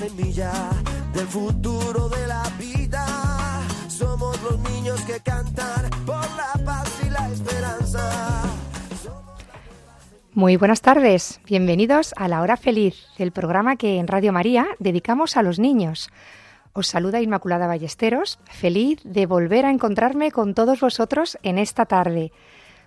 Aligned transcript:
Del 0.00 1.26
futuro 1.28 2.08
de 2.08 2.26
la 2.26 2.42
vida. 2.58 3.06
Somos 3.86 4.42
los 4.42 4.58
niños 4.58 5.00
que 5.02 5.20
cantan 5.20 5.88
por 6.04 6.16
la 6.16 6.52
paz 6.64 6.90
y 7.06 7.10
la 7.10 7.28
esperanza. 7.28 8.42
Muy 10.32 10.56
buenas 10.56 10.80
tardes, 10.80 11.40
bienvenidos 11.46 12.12
a 12.16 12.26
La 12.26 12.42
Hora 12.42 12.56
Feliz, 12.56 13.06
el 13.18 13.30
programa 13.30 13.76
que 13.76 13.98
en 13.98 14.08
Radio 14.08 14.32
María 14.32 14.66
dedicamos 14.80 15.36
a 15.36 15.44
los 15.44 15.60
niños. 15.60 16.10
Os 16.72 16.88
saluda 16.88 17.20
Inmaculada 17.20 17.68
Ballesteros, 17.68 18.40
feliz 18.50 18.98
de 19.04 19.26
volver 19.26 19.64
a 19.64 19.70
encontrarme 19.70 20.32
con 20.32 20.54
todos 20.54 20.80
vosotros 20.80 21.38
en 21.44 21.56
esta 21.56 21.86
tarde. 21.86 22.32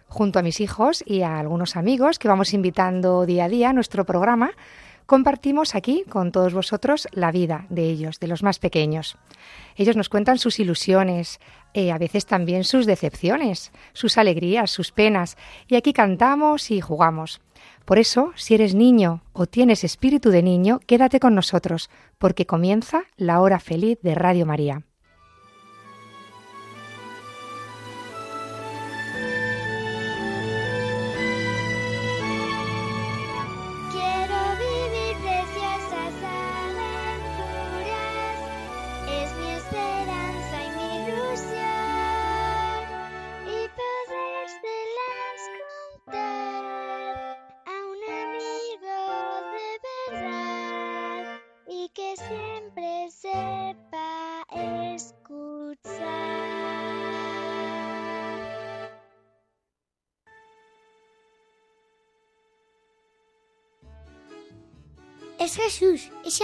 Junto 0.09 0.39
a 0.39 0.41
mis 0.41 0.59
hijos 0.59 1.05
y 1.05 1.21
a 1.21 1.39
algunos 1.39 1.77
amigos 1.77 2.19
que 2.19 2.27
vamos 2.27 2.53
invitando 2.53 3.25
día 3.25 3.45
a 3.45 3.49
día 3.49 3.69
a 3.69 3.73
nuestro 3.73 4.05
programa, 4.05 4.51
compartimos 5.07 5.73
aquí 5.73 6.03
con 6.07 6.31
todos 6.31 6.53
vosotros 6.53 7.07
la 7.11 7.31
vida 7.31 7.65
de 7.69 7.89
ellos, 7.89 8.19
de 8.19 8.27
los 8.27 8.43
más 8.43 8.59
pequeños. 8.59 9.17
Ellos 9.75 9.95
nos 9.95 10.09
cuentan 10.09 10.37
sus 10.37 10.59
ilusiones, 10.59 11.39
eh, 11.73 11.91
a 11.91 11.97
veces 11.97 12.27
también 12.27 12.63
sus 12.63 12.85
decepciones, 12.85 13.71
sus 13.93 14.17
alegrías, 14.17 14.69
sus 14.69 14.91
penas, 14.91 15.37
y 15.67 15.75
aquí 15.75 15.93
cantamos 15.93 16.69
y 16.69 16.81
jugamos. 16.81 17.41
Por 17.85 17.97
eso, 17.97 18.33
si 18.35 18.53
eres 18.53 18.75
niño 18.75 19.23
o 19.31 19.47
tienes 19.47 19.83
espíritu 19.83 20.29
de 20.29 20.43
niño, 20.43 20.79
quédate 20.85 21.19
con 21.19 21.33
nosotros, 21.33 21.89
porque 22.17 22.45
comienza 22.45 23.05
la 23.15 23.39
hora 23.39 23.59
feliz 23.59 23.97
de 24.01 24.13
Radio 24.13 24.45
María. 24.45 24.83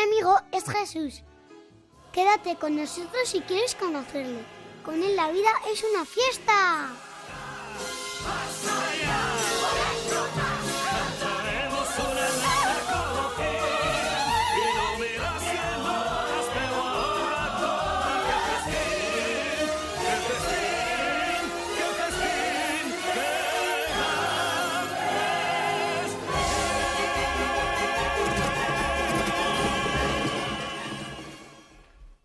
Amigo 0.04 0.36
es 0.52 0.66
Jesús. 0.66 1.24
Quédate 2.12 2.58
con 2.58 2.76
nosotros 2.76 3.26
si 3.26 3.40
quieres 3.40 3.74
conocerle. 3.76 4.44
Con 4.84 5.02
él 5.02 5.16
la 5.16 5.32
vida 5.32 5.50
es 5.72 5.82
una 5.94 6.04
fiesta. 6.04 6.90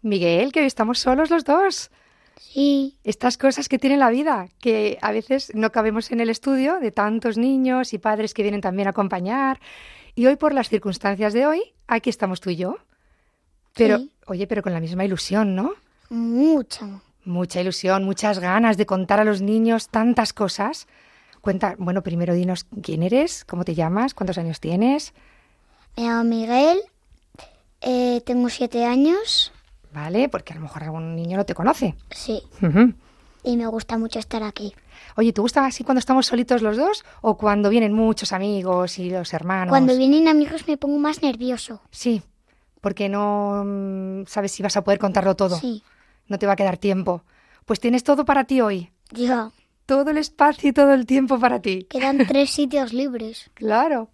Miguel, 0.09 0.53
que 0.53 0.61
hoy 0.61 0.67
estamos 0.67 0.99
solos 0.99 1.31
los 1.31 1.45
dos. 1.45 1.91
Sí, 2.41 2.97
Estas 3.05 3.37
cosas 3.37 3.69
que 3.69 3.79
tiene 3.79 3.97
la 3.97 4.11
vida, 4.11 4.49
que 4.61 4.99
a 5.03 5.13
veces 5.13 5.53
no 5.55 5.71
cabemos 5.73 6.11
en 6.13 6.21
el 6.21 6.31
estudio 6.31 6.79
de 6.81 6.91
tantos 6.93 7.37
niños 7.37 7.93
y 7.93 7.99
padres 7.99 8.33
que 8.35 8.43
vienen 8.43 8.61
también 8.61 8.87
a 8.89 8.91
acompañar. 8.91 9.61
Y 10.15 10.27
hoy, 10.27 10.37
por 10.37 10.55
las 10.55 10.69
circunstancias 10.69 11.33
de 11.33 11.47
hoy, 11.47 11.63
aquí 11.87 12.11
estamos 12.11 12.41
tú 12.41 12.51
y 12.51 12.57
yo. 12.57 12.79
Pero, 13.75 13.99
Sí. 13.99 14.11
oye, 14.27 14.47
pero 14.47 14.63
con 14.63 14.73
la 14.73 14.81
misma 14.81 15.05
ilusión, 15.05 15.55
¿no? 15.55 15.73
mucho. 16.11 17.03
Mucha 17.25 17.61
ilusión, 17.61 18.05
muchas 18.05 18.39
ganas 18.39 18.79
de 18.79 18.87
contar 18.87 19.21
a 19.21 19.25
los 19.25 19.43
niños 19.43 19.89
tantas 19.89 20.33
cosas. 20.33 20.87
Cuenta, 21.43 21.75
bueno, 21.79 22.03
primero 22.03 22.33
dinos 22.33 22.65
quién 22.83 23.03
eres, 23.03 23.45
cómo 23.45 23.65
te 23.65 23.75
llamas, 23.75 24.15
cuántos 24.15 24.39
años 24.39 24.59
tienes, 24.61 25.13
Me 25.97 26.05
llamo 26.05 26.25
Miguel, 26.25 26.79
eh, 27.83 28.23
tengo 28.25 28.49
siete 28.49 28.87
años, 28.87 29.53
¿vale? 29.93 30.29
Porque 30.29 30.53
a 30.53 30.57
lo 30.57 30.63
mejor 30.63 30.85
algún 30.85 31.17
niño 31.17 31.37
no 31.37 31.45
te 31.47 31.55
conoce. 31.55 31.95
sí, 32.11 32.43
Ujú. 32.63 32.93
y 33.45 33.57
me 33.57 33.67
gusta 33.67 33.97
mucho 33.99 34.19
estar 34.19 34.43
aquí. 34.43 34.75
Oye, 35.17 35.33
¿te 35.33 35.41
gusta 35.41 35.65
así 35.65 35.85
cuando 35.85 35.99
estamos 36.01 36.27
solitos 36.27 36.63
los 36.63 36.77
dos 36.77 37.05
o 37.23 37.37
cuando 37.37 37.71
vienen 37.71 37.93
muchos 37.93 38.33
amigos 38.33 38.99
y 38.99 39.11
los 39.11 39.33
hermanos? 39.33 39.71
Cuando 39.71 39.97
vienen 39.97 40.29
amigos 40.29 40.67
me 40.69 40.77
pongo 40.77 40.99
más 40.99 41.23
nervioso. 41.23 41.81
Sí, 41.91 42.23
porque 42.81 43.09
no 43.09 43.63
mm, 43.65 44.27
sabes 44.27 44.53
si 44.53 44.63
vas 44.63 44.77
a 44.77 44.83
poder 44.85 44.99
contarlo 44.99 45.35
todo. 45.37 45.57
Sí, 45.57 45.83
No 46.27 46.39
te 46.39 46.47
va 46.47 46.53
a 46.53 46.57
quedar 46.57 46.77
tiempo. 46.79 47.23
Pues 47.65 47.81
tienes 47.81 48.03
todo 48.05 48.25
para 48.25 48.45
ti 48.45 48.61
hoy. 48.61 48.91
ya, 49.11 49.51
Todo 49.87 50.11
el 50.11 50.19
espacio 50.19 50.69
y 50.69 50.73
todo 50.73 50.93
el 50.93 51.07
tiempo 51.07 51.39
para 51.41 51.61
ti. 51.61 51.85
quedan 51.89 52.19
tres 52.29 52.51
sitios 52.51 52.93
libres. 52.93 53.51
Claro. 53.55 54.11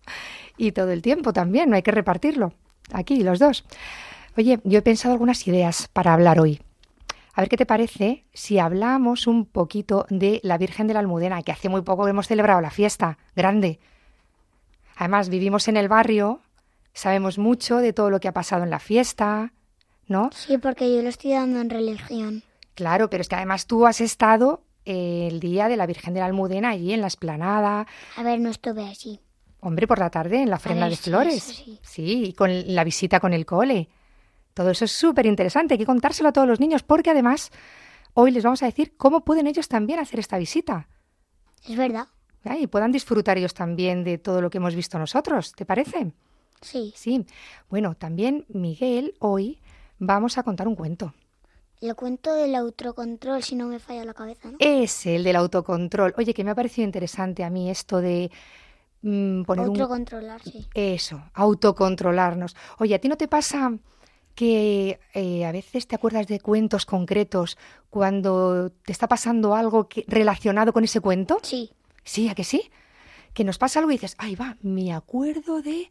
Y 0.56 0.72
todo 0.72 0.90
el 0.92 1.02
tiempo 1.02 1.32
también, 1.32 1.70
no 1.70 1.76
hay 1.76 1.82
que 1.82 1.90
repartirlo. 1.90 2.52
Aquí, 2.92 3.22
los 3.24 3.38
dos. 3.38 3.64
Oye, 4.36 4.60
yo 4.64 4.78
he 4.78 4.82
pensado 4.82 5.12
algunas 5.12 5.46
ideas 5.46 5.88
para 5.92 6.12
hablar 6.12 6.40
hoy. 6.40 6.60
A 7.34 7.40
ver 7.40 7.48
qué 7.48 7.56
te 7.56 7.66
parece 7.66 8.24
si 8.32 8.58
hablamos 8.58 9.26
un 9.26 9.44
poquito 9.44 10.06
de 10.08 10.40
la 10.44 10.58
Virgen 10.58 10.86
de 10.86 10.94
la 10.94 11.00
Almudena, 11.00 11.42
que 11.42 11.52
hace 11.52 11.68
muy 11.68 11.82
poco 11.82 12.06
hemos 12.06 12.28
celebrado 12.28 12.60
la 12.60 12.70
fiesta 12.70 13.18
grande. 13.34 13.80
Además, 14.96 15.28
vivimos 15.28 15.66
en 15.66 15.76
el 15.76 15.88
barrio, 15.88 16.40
sabemos 16.92 17.38
mucho 17.38 17.78
de 17.78 17.92
todo 17.92 18.10
lo 18.10 18.20
que 18.20 18.28
ha 18.28 18.32
pasado 18.32 18.62
en 18.62 18.70
la 18.70 18.78
fiesta, 18.78 19.52
¿no? 20.06 20.30
Sí, 20.32 20.58
porque 20.58 20.94
yo 20.94 21.02
lo 21.02 21.08
estoy 21.08 21.32
dando 21.32 21.60
en 21.60 21.70
religión. 21.70 22.42
Claro, 22.74 23.10
pero 23.10 23.20
es 23.22 23.28
que 23.28 23.34
además 23.34 23.66
tú 23.66 23.86
has 23.86 24.00
estado 24.00 24.62
eh, 24.84 25.28
el 25.30 25.40
día 25.40 25.68
de 25.68 25.76
la 25.76 25.86
Virgen 25.86 26.14
de 26.14 26.20
la 26.20 26.26
Almudena 26.26 26.70
allí 26.70 26.92
en 26.92 27.00
la 27.00 27.08
esplanada, 27.08 27.86
A 28.16 28.22
ver, 28.22 28.38
no 28.38 28.50
estuve 28.50 28.84
allí. 28.84 29.20
hombre, 29.60 29.88
por 29.88 29.98
la 29.98 30.10
tarde 30.10 30.42
en 30.42 30.50
la 30.50 30.56
ofrenda 30.56 30.88
de 30.88 30.94
sí, 30.96 31.10
flores. 31.10 31.48
eso 31.48 31.78
sí. 31.82 32.24
y 32.26 32.32
con 32.34 32.50
la 32.74 32.84
visita 32.84 33.18
con 33.18 33.32
el 33.32 33.44
cole. 33.46 33.88
Todo 34.54 34.70
eso 34.70 34.84
es 34.84 34.92
súper 34.92 35.26
interesante, 35.26 35.74
hay 35.74 35.78
que 35.78 35.86
contárselo 35.86 36.28
a 36.28 36.32
todos 36.32 36.46
los 36.48 36.60
niños 36.60 36.82
porque 36.82 37.10
además 37.10 37.50
hoy 38.14 38.30
les 38.30 38.44
vamos 38.44 38.62
a 38.62 38.66
decir 38.66 38.96
cómo 38.96 39.24
pueden 39.24 39.46
ellos 39.48 39.68
también 39.68 39.98
hacer 39.98 40.20
esta 40.20 40.38
visita 40.38 40.88
Es 41.68 41.76
verdad. 41.76 42.06
y 42.58 42.66
puedan 42.68 42.92
disfrutar 42.92 43.36
ellos 43.36 43.52
también 43.54 44.04
de 44.04 44.18
todo 44.18 44.40
lo 44.40 44.50
que 44.50 44.58
hemos 44.58 44.74
visto 44.74 44.98
nosotros, 44.98 45.52
¿te 45.52 45.66
parece? 45.66 46.12
Sí. 46.60 46.92
Sí. 46.96 47.26
Bueno, 47.68 47.94
también 47.94 48.46
Miguel, 48.48 49.14
hoy 49.18 49.60
vamos 49.98 50.38
a 50.38 50.42
contar 50.44 50.68
un 50.68 50.76
cuento. 50.76 51.12
El 51.80 51.94
cuento 51.96 52.32
del 52.32 52.54
autocontrol, 52.54 53.42
si 53.42 53.56
no 53.56 53.66
me 53.66 53.78
falla 53.78 54.04
la 54.04 54.14
cabeza, 54.14 54.50
¿no? 54.50 54.56
Es 54.60 55.04
el 55.04 55.24
del 55.24 55.36
autocontrol. 55.36 56.14
Oye, 56.16 56.32
que 56.32 56.44
me 56.44 56.52
ha 56.52 56.54
parecido 56.54 56.86
interesante 56.86 57.44
a 57.44 57.50
mí 57.50 57.68
esto 57.68 58.00
de 58.00 58.30
mm, 59.02 59.42
poner 59.42 59.68
un... 59.68 59.76
Autocontrolar, 59.78 60.40
sí. 60.42 60.66
Eso, 60.72 61.20
autocontrolarnos. 61.34 62.56
Oye, 62.78 62.94
¿a 62.94 62.98
ti 62.98 63.08
no 63.08 63.16
te 63.16 63.28
pasa 63.28 63.76
que 64.34 64.98
eh, 65.14 65.44
a 65.44 65.52
veces 65.52 65.86
te 65.86 65.94
acuerdas 65.94 66.26
de 66.26 66.40
cuentos 66.40 66.86
concretos 66.86 67.56
cuando 67.90 68.70
te 68.70 68.92
está 68.92 69.06
pasando 69.08 69.54
algo 69.54 69.88
que- 69.88 70.04
relacionado 70.08 70.72
con 70.72 70.84
ese 70.84 71.00
cuento? 71.00 71.38
Sí. 71.42 71.70
Sí, 72.02 72.28
¿a 72.28 72.34
que 72.34 72.44
sí? 72.44 72.70
Que 73.32 73.44
nos 73.44 73.58
pasa 73.58 73.78
algo 73.78 73.90
y 73.90 73.94
dices, 73.94 74.14
ay 74.18 74.34
va, 74.34 74.56
me 74.62 74.92
acuerdo 74.92 75.62
de 75.62 75.90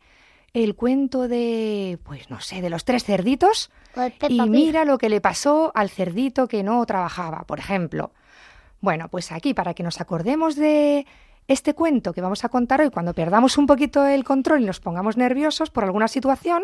el 0.54 0.75
cuento 0.75 1.28
de, 1.28 1.98
pues 2.04 2.30
no 2.30 2.40
sé, 2.40 2.62
de 2.62 2.69
los 2.69 2.86
tres 2.86 3.04
cerditos 3.04 3.72
y 4.30 4.38
mira 4.51 4.86
lo 4.86 4.98
que 5.00 5.10
le 5.10 5.19
pasó 5.19 5.72
al 5.74 5.89
cerdito 5.89 6.48
que 6.48 6.62
no 6.62 6.86
trabajaba, 6.86 7.44
por 7.48 7.57
ejemplo. 7.60 8.12
Bueno, 8.80 9.07
pues 9.10 9.31
aquí, 9.31 9.54
para 9.56 9.74
que 9.74 9.81
nos 9.81 10.00
acordemos 10.01 10.56
de 10.56 11.07
este 11.48 11.74
cuento 11.74 12.13
que 12.13 12.22
vamos 12.22 12.44
a 12.46 12.50
contar 12.50 12.81
hoy, 12.81 12.89
cuando 12.92 13.13
perdamos 13.16 13.57
un 13.57 13.66
poquito 13.66 14.06
el 14.06 14.24
control 14.24 14.62
y 14.62 14.66
nos 14.66 14.80
pongamos 14.80 15.18
nerviosos 15.18 15.72
por 15.72 15.86
alguna 15.86 16.07
situación, 16.07 16.63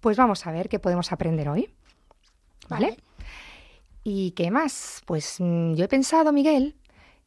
pues 0.00 0.16
vamos 0.16 0.46
a 0.46 0.52
ver 0.52 0.68
qué 0.68 0.78
podemos 0.78 1.12
aprender 1.12 1.48
hoy. 1.48 1.70
¿Vale? 2.68 2.86
Vale. 2.90 3.02
¿Y 4.04 4.32
qué 4.32 4.50
más? 4.50 5.02
Pues 5.06 5.36
mm, 5.40 5.74
yo 5.74 5.84
he 5.84 5.88
pensado, 5.88 6.32
Miguel, 6.32 6.76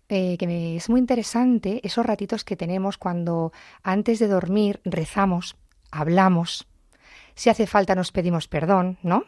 eh, 0.08 0.38
que 0.38 0.48
me- 0.48 0.76
es 0.78 0.90
muy 0.90 1.00
interesante 1.00 1.82
esos 1.86 2.06
ratitos 2.06 2.44
que 2.44 2.56
tenemos 2.56 2.98
cuando 2.98 3.52
antes 3.84 4.20
de 4.20 4.28
dormir 4.28 4.80
rezamos, 4.86 5.56
hablamos, 5.92 6.68
si 7.36 7.50
hace 7.50 7.68
falta 7.68 7.96
nos 7.96 8.12
pedimos 8.12 8.48
perdón, 8.48 8.98
¿no? 9.04 9.24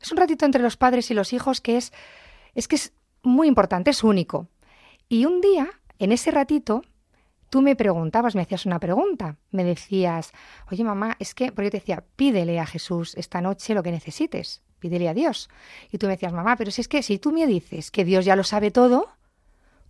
Es 0.00 0.12
un 0.12 0.18
ratito 0.18 0.44
entre 0.44 0.62
los 0.62 0.76
padres 0.76 1.10
y 1.10 1.14
los 1.14 1.32
hijos 1.32 1.60
que 1.60 1.76
es, 1.78 1.92
es 2.54 2.68
que 2.68 2.76
es 2.76 2.92
muy 3.22 3.48
importante, 3.48 3.90
es 3.90 4.04
único. 4.04 4.48
Y 5.08 5.24
un 5.24 5.40
día, 5.40 5.68
en 5.98 6.12
ese 6.12 6.30
ratito, 6.30 6.84
tú 7.50 7.62
me 7.62 7.76
preguntabas, 7.76 8.34
me 8.34 8.42
hacías 8.42 8.66
una 8.66 8.78
pregunta, 8.80 9.36
me 9.50 9.64
decías, 9.64 10.32
oye 10.70 10.84
mamá, 10.84 11.16
es 11.18 11.34
que, 11.34 11.52
porque 11.52 11.66
yo 11.66 11.70
te 11.70 11.78
decía, 11.78 12.04
pídele 12.16 12.58
a 12.60 12.66
Jesús 12.66 13.14
esta 13.16 13.40
noche 13.40 13.74
lo 13.74 13.82
que 13.82 13.92
necesites, 13.92 14.62
pídele 14.80 15.08
a 15.08 15.14
Dios. 15.14 15.48
Y 15.92 15.98
tú 15.98 16.06
me 16.06 16.12
decías, 16.14 16.32
mamá, 16.32 16.56
pero 16.56 16.70
si 16.70 16.80
es 16.80 16.88
que 16.88 17.02
si 17.02 17.18
tú 17.18 17.32
me 17.32 17.46
dices 17.46 17.90
que 17.90 18.04
Dios 18.04 18.24
ya 18.24 18.36
lo 18.36 18.44
sabe 18.44 18.70
todo, 18.70 19.08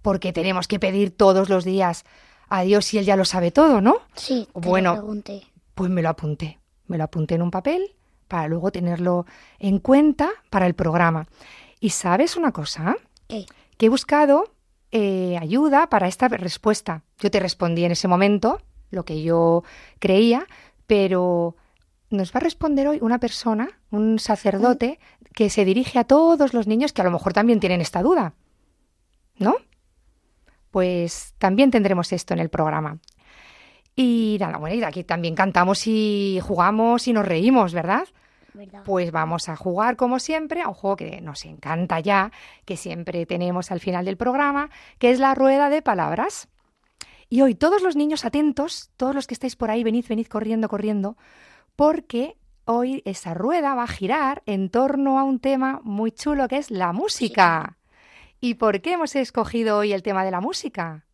porque 0.03 0.33
tenemos 0.33 0.69
que 0.69 0.79
pedir 0.79 1.17
todos 1.17 1.49
los 1.49 1.65
días 1.65 2.05
a 2.49 2.63
Dios 2.63 2.85
si 2.85 2.99
Él 2.99 3.05
ya 3.07 3.17
lo 3.17 3.25
sabe 3.25 3.51
todo, 3.51 3.81
¿no? 3.81 3.97
Sí, 4.15 4.47
te 4.53 4.69
Bueno. 4.69 4.91
lo 4.95 5.01
pregunté. 5.01 5.43
Pues 5.75 5.91
me 5.91 6.03
lo 6.03 6.11
apunté. 6.11 6.61
Me 6.87 6.99
lo 6.99 7.05
apunté 7.05 7.35
en 7.37 7.43
un 7.43 7.51
papel 7.51 7.97
para 8.29 8.47
luego 8.49 8.71
tenerlo 8.71 9.25
en 9.59 9.79
cuenta 9.79 10.31
para 10.51 10.67
el 10.67 10.75
programa. 10.75 11.27
Y 11.81 11.91
sabes 11.91 12.37
una 12.37 12.53
cosa, 12.53 12.97
¿Qué? 13.29 13.47
que 13.79 13.87
he 13.87 13.89
buscado 13.89 14.54
eh, 14.97 15.37
ayuda 15.41 15.89
para 15.89 16.07
esta 16.07 16.29
respuesta. 16.29 17.03
Yo 17.19 17.29
te 17.29 17.41
respondí 17.41 17.85
en 17.85 17.91
ese 17.91 18.07
momento 18.07 18.63
lo 18.91 19.05
que 19.05 19.25
yo 19.25 19.65
creía, 19.99 20.47
pero 20.87 21.57
nos 22.11 22.33
va 22.33 22.37
a 22.37 22.41
responder 22.45 22.87
hoy 22.87 23.01
una 23.03 23.19
persona, 23.19 23.81
un 23.91 24.21
sacerdote, 24.21 25.01
que 25.35 25.51
se 25.51 25.65
dirige 25.65 25.99
a 25.99 26.05
todos 26.05 26.55
los 26.55 26.69
niños 26.69 26.93
que 26.93 27.01
a 27.01 27.05
lo 27.05 27.11
mejor 27.11 27.33
también 27.33 27.59
tienen 27.59 27.81
esta 27.81 28.03
duda. 28.03 28.35
¿No? 29.37 29.57
Pues 30.71 31.35
también 31.39 31.73
tendremos 31.73 32.13
esto 32.13 32.33
en 32.33 32.39
el 32.39 32.49
programa. 32.49 33.01
Y 33.97 34.37
nada, 34.39 34.59
bueno, 34.59 34.77
y 34.77 34.85
aquí 34.85 35.03
también 35.03 35.35
cantamos 35.35 35.89
y 35.89 36.39
jugamos 36.41 37.09
y 37.09 37.13
nos 37.13 37.27
reímos, 37.27 37.75
¿verdad? 37.75 38.07
¿Verdad? 38.55 38.83
Pues 38.85 39.11
vamos 39.11 39.49
a 39.49 39.57
jugar 39.57 39.97
como 39.97 40.19
siempre 40.19 40.63
a 40.63 40.69
un 40.69 40.75
juego 40.75 40.97
que 40.97 41.21
nos 41.21 41.45
encanta 41.45 42.01
ya, 42.01 42.31
que 42.65 42.77
siempre 42.77 43.27
tenemos 43.27 43.71
al 43.71 43.81
final 43.81 44.05
del 44.05 44.17
programa, 44.17 44.71
que 44.99 45.11
es 45.11 45.19
la 45.19 45.35
rueda 45.35 45.69
de 45.71 45.83
palabras. 45.83 46.49
Y 47.29 47.41
hoy 47.43 47.55
todos 47.55 47.83
los 47.83 47.97
niños 47.97 48.25
atentos, 48.25 48.91
todos 48.97 49.15
los 49.15 49.27
que 49.27 49.35
estáis 49.35 49.57
por 49.57 49.71
ahí, 49.71 49.83
venid, 49.83 50.07
venid 50.09 50.27
corriendo, 50.29 50.69
corriendo, 50.69 51.17
porque 51.75 52.37
hoy 52.65 53.03
esa 53.05 53.35
rueda 53.35 53.75
va 53.75 53.83
a 53.85 53.89
girar 53.89 54.43
en 54.47 54.71
torno 54.71 55.19
a 55.19 55.25
un 55.25 55.41
tema 55.41 55.81
muy 55.83 56.13
chulo 56.13 56.47
que 56.49 56.59
es 56.59 56.71
la 56.71 56.93
música. 56.93 57.77
¿Y 58.41 58.55
por 58.55 58.81
qué 58.83 58.93
hemos 58.93 59.17
escogido 59.17 59.79
hoy 59.79 59.93
el 59.93 60.03
tema 60.03 60.25
de 60.25 60.31
la 60.31 60.41
música? 60.41 61.05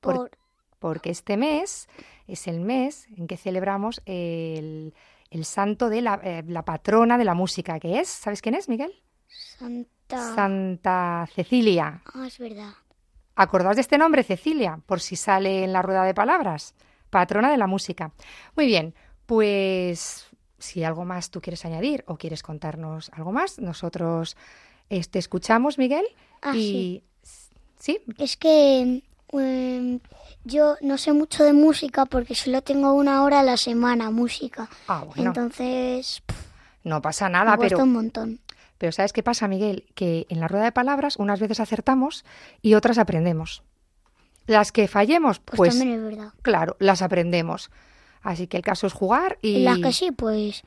por- 0.00 0.14
Por, 0.16 0.30
porque 0.78 1.10
este 1.10 1.36
mes 1.36 1.88
es 2.26 2.46
el 2.48 2.60
mes 2.60 3.06
en 3.16 3.26
que 3.26 3.36
celebramos 3.36 4.00
el, 4.06 4.94
el 5.30 5.44
santo 5.44 5.88
de 5.88 6.02
la, 6.02 6.20
eh, 6.22 6.44
la 6.46 6.64
patrona 6.64 7.18
de 7.18 7.24
la 7.24 7.34
música, 7.34 7.78
que 7.78 8.00
es, 8.00 8.08
¿sabes 8.08 8.42
quién 8.42 8.54
es, 8.54 8.68
Miguel? 8.68 8.92
Santa... 9.26 10.34
Santa 10.34 11.28
Cecilia. 11.34 12.02
Ah, 12.14 12.26
es 12.26 12.38
verdad. 12.38 12.72
Acordaos 13.34 13.76
de 13.76 13.82
este 13.82 13.98
nombre, 13.98 14.24
Cecilia, 14.24 14.80
por 14.86 15.00
si 15.00 15.16
sale 15.16 15.64
en 15.64 15.72
la 15.72 15.82
rueda 15.82 16.04
de 16.04 16.14
palabras. 16.14 16.74
Patrona 17.10 17.50
de 17.50 17.56
la 17.56 17.66
música. 17.66 18.12
Muy 18.56 18.66
bien, 18.66 18.94
pues 19.26 20.26
si 20.58 20.82
algo 20.82 21.04
más 21.04 21.30
tú 21.30 21.40
quieres 21.40 21.64
añadir 21.64 22.04
o 22.06 22.16
quieres 22.16 22.42
contarnos 22.42 23.10
algo 23.10 23.32
más, 23.32 23.58
nosotros 23.58 24.36
eh, 24.90 25.04
te 25.04 25.18
escuchamos, 25.18 25.78
Miguel. 25.78 26.04
Ah, 26.42 26.56
y 26.56 27.04
sí, 27.78 28.00
Es 28.18 28.36
que 28.36 29.02
em, 29.32 30.00
yo 30.44 30.76
no 30.80 30.98
sé 30.98 31.12
mucho 31.12 31.44
de 31.44 31.52
música 31.52 32.06
porque 32.06 32.34
solo 32.34 32.62
tengo 32.62 32.92
una 32.94 33.22
hora 33.24 33.40
a 33.40 33.42
la 33.42 33.56
semana 33.56 34.10
música. 34.10 34.68
ah, 34.88 35.04
bueno, 35.06 35.30
Entonces, 35.30 36.22
pff, 36.26 36.36
no 36.84 37.02
pasa 37.02 37.26
me 37.26 37.32
nada, 37.32 37.56
cuesta 37.56 37.76
pero 37.76 37.84
un 37.84 37.92
montón. 37.92 38.40
Pero 38.78 38.92
¿sabes 38.92 39.12
qué 39.12 39.22
pasa, 39.22 39.48
Miguel? 39.48 39.84
Que 39.94 40.26
en 40.28 40.38
la 40.40 40.46
rueda 40.48 40.64
de 40.64 40.72
palabras 40.72 41.16
unas 41.16 41.40
veces 41.40 41.58
acertamos 41.60 42.24
y 42.62 42.74
otras 42.74 42.96
aprendemos. 42.98 43.62
Las 44.46 44.72
que 44.72 44.88
fallemos, 44.88 45.40
Pues, 45.40 45.56
pues, 45.56 45.70
también 45.78 45.98
es 45.98 46.02
verdad. 46.04 46.32
claro, 46.42 46.76
las 46.78 47.02
aprendemos. 47.02 47.70
Así 48.22 48.46
que 48.46 48.56
el 48.56 48.62
caso 48.62 48.86
es 48.86 48.92
jugar 48.92 49.38
y... 49.42 49.62
Las 49.64 49.78
que 49.78 49.92
sí, 49.92 50.10
pues 50.12 50.62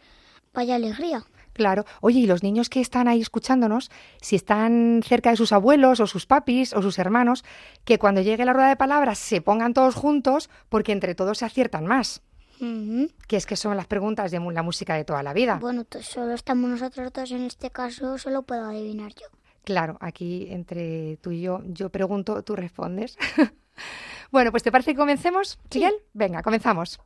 vaya 0.54 0.76
alegría. 0.76 1.24
Claro. 1.54 1.86
Oye, 2.02 2.20
y 2.20 2.28
los 2.28 2.44
niños 2.44 2.70
que 2.70 2.82
están 2.82 3.08
ahí 3.08 3.22
escuchándonos, 3.22 3.92
si 4.22 4.36
están 4.36 5.02
cerca 5.04 5.32
de 5.32 5.38
sus 5.38 5.52
abuelos 5.52 6.00
o 6.00 6.08
sus 6.08 6.26
papis 6.26 6.74
o 6.74 6.82
sus 6.82 7.00
hermanos, 7.00 7.44
que 7.86 8.00
cuando 8.00 8.22
llegue 8.22 8.46
la 8.46 8.54
rueda 8.54 8.70
de 8.70 8.76
palabras 8.76 9.18
se 9.18 9.42
pongan 9.42 9.74
todos 9.74 9.96
juntos 9.96 10.50
porque 10.70 10.92
entre 10.92 11.16
todos 11.16 11.40
se 11.40 11.46
aciertan 11.46 11.86
más. 11.86 12.22
Que 13.28 13.38
es 13.38 13.48
que 13.48 13.56
son 13.56 13.76
las 13.76 13.88
preguntas 13.88 14.30
de 14.30 14.40
la 14.40 14.62
música 14.62 14.94
de 14.94 15.04
toda 15.04 15.24
la 15.24 15.34
vida. 15.34 15.58
Bueno, 15.60 15.84
solo 16.02 16.34
estamos 16.34 16.70
nosotros 16.70 17.12
dos 17.12 17.32
en 17.32 17.46
este 17.46 17.72
caso, 17.72 18.20
solo 18.20 18.44
puedo 18.44 18.66
adivinar 18.66 19.14
yo. 19.16 19.26
Claro, 19.64 19.98
aquí 20.00 20.48
entre 20.52 21.18
tú 21.18 21.32
y 21.32 21.42
yo, 21.42 21.62
yo 21.66 21.90
pregunto, 21.90 22.44
tú 22.44 22.56
respondes. 22.56 23.18
bueno, 24.32 24.52
pues 24.52 24.62
¿te 24.62 24.72
parece 24.72 24.92
que 24.92 24.98
comencemos, 24.98 25.58
Miguel? 25.74 25.94
Venga, 26.14 26.44
comenzamos. 26.44 27.00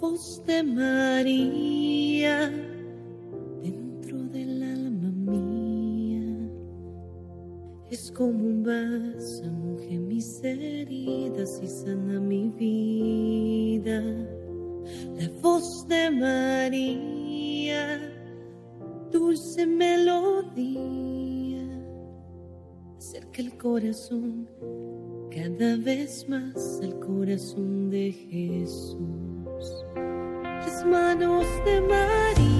Voz 0.00 0.42
de 0.46 0.62
María 0.62 2.48
dentro 3.62 4.16
del 4.28 4.62
alma 4.62 5.10
mía 5.10 6.50
es 7.90 8.10
como 8.10 8.30
un 8.30 8.62
bálsamo 8.62 9.76
que 9.76 9.98
mis 9.98 10.42
heridas 10.42 11.60
y 11.62 11.66
sana 11.66 12.18
mi 12.18 12.48
vida. 12.48 14.00
la 15.18 15.28
voz 15.42 15.86
de 15.86 16.10
María, 16.10 18.00
dulce 19.12 19.66
melodía, 19.66 20.80
acerca 22.96 23.42
el 23.42 23.54
corazón 23.58 24.48
cada 25.30 25.76
vez 25.76 26.26
más 26.26 26.80
al 26.82 26.98
corazón 27.00 27.90
de 27.90 28.12
Jesús. 28.12 29.19
Manos 30.84 31.46
de 31.64 31.80
María 31.80 32.59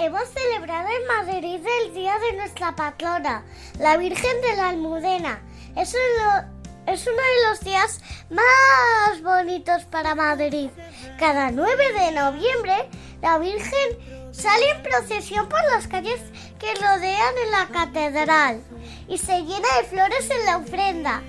hemos 0.00 0.28
celebrado 0.28 0.88
en 0.88 1.06
Madrid 1.06 1.60
el 1.82 1.94
día 1.94 2.18
de 2.18 2.32
nuestra 2.32 2.74
patrona, 2.74 3.44
la 3.78 3.98
Virgen 3.98 4.40
de 4.40 4.56
la 4.56 4.70
Almudena. 4.70 5.42
Es 5.76 5.94
uno, 5.94 6.44
es 6.86 7.06
uno 7.06 7.16
de 7.16 7.48
los 7.48 7.60
días 7.60 8.00
más 8.30 9.22
bonitos 9.22 9.84
para 9.84 10.14
Madrid. 10.14 10.70
Cada 11.18 11.50
9 11.50 11.92
de 11.92 12.12
noviembre, 12.12 12.88
la 13.20 13.38
Virgen 13.38 14.30
sale 14.32 14.70
en 14.70 14.82
procesión 14.82 15.48
por 15.50 15.62
las 15.70 15.86
calles 15.86 16.20
que 16.58 16.74
rodean 16.76 17.34
en 17.44 17.50
la 17.50 17.66
catedral 17.66 18.62
y 19.06 19.18
se 19.18 19.42
llena 19.42 19.68
de 19.80 19.88
flores 19.88 20.30
en 20.30 20.46
la 20.46 20.56
ofrenda. 20.56 21.22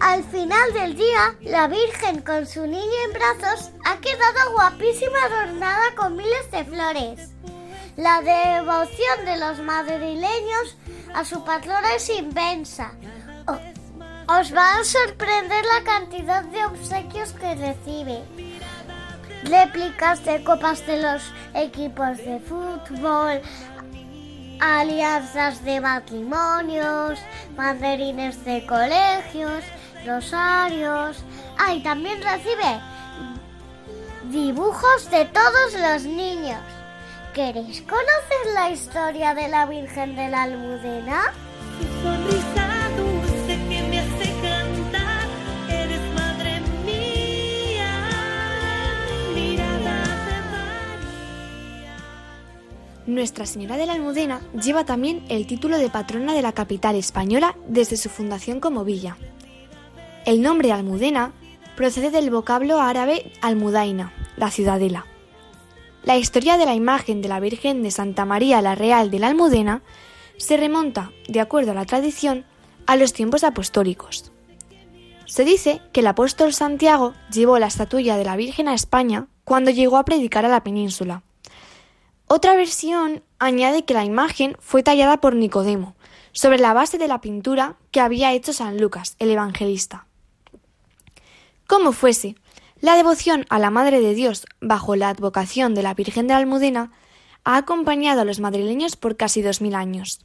Al 0.00 0.24
final 0.24 0.72
del 0.72 0.96
día, 0.96 1.36
la 1.42 1.68
Virgen 1.68 2.22
con 2.22 2.46
su 2.46 2.66
niño 2.66 2.96
en 3.04 3.12
brazos 3.12 3.70
ha 3.84 3.98
quedado 3.98 4.52
guapísima 4.52 5.24
adornada 5.24 5.94
con 5.94 6.16
miles 6.16 6.50
de 6.50 6.64
flores. 6.64 7.30
La 8.00 8.22
devoción 8.22 9.26
de 9.26 9.36
los 9.36 9.58
madrileños 9.58 10.74
a 11.14 11.22
su 11.22 11.44
patrona 11.44 11.96
es 11.96 12.08
inmensa. 12.08 12.92
Os 14.26 14.54
va 14.56 14.78
a 14.78 14.84
sorprender 14.84 15.62
la 15.66 15.84
cantidad 15.84 16.42
de 16.44 16.64
obsequios 16.64 17.32
que 17.32 17.54
recibe. 17.56 18.22
Réplicas 19.44 20.24
de 20.24 20.42
copas 20.42 20.86
de 20.86 21.02
los 21.02 21.22
equipos 21.52 22.16
de 22.16 22.40
fútbol, 22.40 23.42
alianzas 24.60 25.62
de 25.62 25.82
matrimonios, 25.82 27.18
banderines 27.54 28.42
de 28.46 28.64
colegios, 28.64 29.62
rosarios. 30.06 31.22
Ah, 31.58 31.74
y 31.74 31.82
también 31.82 32.22
recibe 32.22 32.80
dibujos 34.30 35.10
de 35.10 35.26
todos 35.26 35.74
los 35.74 36.04
niños. 36.04 36.79
¿Queréis 37.34 37.82
conocer 37.82 38.54
la 38.54 38.70
historia 38.70 39.34
de 39.34 39.46
la 39.46 39.64
Virgen 39.64 40.16
de 40.16 40.28
la 40.28 40.42
Almudena? 40.42 41.32
Tu 41.78 41.86
sonrisa 42.02 42.68
dulce 42.96 43.56
que 43.68 43.82
me 43.88 44.00
hace 44.00 44.32
cantar, 44.42 45.28
eres 45.68 46.00
madre 46.12 46.60
mía, 46.84 48.00
mirada 49.32 50.02
de 50.26 50.40
María. 50.50 51.94
Nuestra 53.06 53.46
Señora 53.46 53.76
de 53.76 53.86
la 53.86 53.92
Almudena 53.92 54.40
lleva 54.60 54.84
también 54.84 55.24
el 55.28 55.46
título 55.46 55.78
de 55.78 55.88
patrona 55.88 56.34
de 56.34 56.42
la 56.42 56.50
capital 56.50 56.96
española 56.96 57.54
desde 57.68 57.96
su 57.96 58.08
fundación 58.08 58.58
como 58.58 58.84
villa. 58.84 59.16
El 60.26 60.42
nombre 60.42 60.72
Almudena 60.72 61.32
procede 61.76 62.10
del 62.10 62.30
vocablo 62.30 62.80
árabe 62.80 63.30
Almudaina, 63.40 64.12
la 64.36 64.50
ciudadela. 64.50 65.06
La 66.02 66.16
historia 66.16 66.56
de 66.56 66.64
la 66.64 66.74
imagen 66.74 67.20
de 67.20 67.28
la 67.28 67.40
Virgen 67.40 67.82
de 67.82 67.90
Santa 67.90 68.24
María 68.24 68.62
la 68.62 68.74
Real 68.74 69.10
de 69.10 69.18
la 69.18 69.28
Almudena 69.28 69.82
se 70.38 70.56
remonta, 70.56 71.12
de 71.28 71.40
acuerdo 71.40 71.72
a 71.72 71.74
la 71.74 71.84
tradición, 71.84 72.46
a 72.86 72.96
los 72.96 73.12
tiempos 73.12 73.44
apostólicos. 73.44 74.32
Se 75.26 75.44
dice 75.44 75.82
que 75.92 76.00
el 76.00 76.06
apóstol 76.06 76.54
Santiago 76.54 77.12
llevó 77.30 77.58
la 77.58 77.66
estatuilla 77.66 78.16
de 78.16 78.24
la 78.24 78.36
Virgen 78.36 78.66
a 78.66 78.74
España 78.74 79.26
cuando 79.44 79.70
llegó 79.70 79.98
a 79.98 80.04
predicar 80.04 80.46
a 80.46 80.48
la 80.48 80.64
península. 80.64 81.22
Otra 82.26 82.56
versión 82.56 83.22
añade 83.38 83.84
que 83.84 83.94
la 83.94 84.04
imagen 84.04 84.56
fue 84.58 84.82
tallada 84.82 85.20
por 85.20 85.36
Nicodemo, 85.36 85.94
sobre 86.32 86.58
la 86.58 86.72
base 86.72 86.96
de 86.96 87.08
la 87.08 87.20
pintura 87.20 87.76
que 87.90 88.00
había 88.00 88.32
hecho 88.32 88.52
San 88.52 88.80
Lucas, 88.80 89.16
el 89.18 89.30
evangelista. 89.30 90.06
Como 91.66 91.92
fuese, 91.92 92.36
la 92.80 92.96
devoción 92.96 93.46
a 93.50 93.58
la 93.58 93.70
Madre 93.70 94.00
de 94.00 94.14
Dios 94.14 94.46
bajo 94.60 94.96
la 94.96 95.10
advocación 95.10 95.74
de 95.74 95.82
la 95.82 95.94
Virgen 95.94 96.26
de 96.26 96.34
la 96.34 96.38
Almudena 96.38 96.92
ha 97.44 97.56
acompañado 97.56 98.22
a 98.22 98.24
los 98.24 98.40
madrileños 98.40 98.96
por 98.96 99.16
casi 99.16 99.42
dos 99.42 99.60
mil 99.60 99.74
años. 99.74 100.20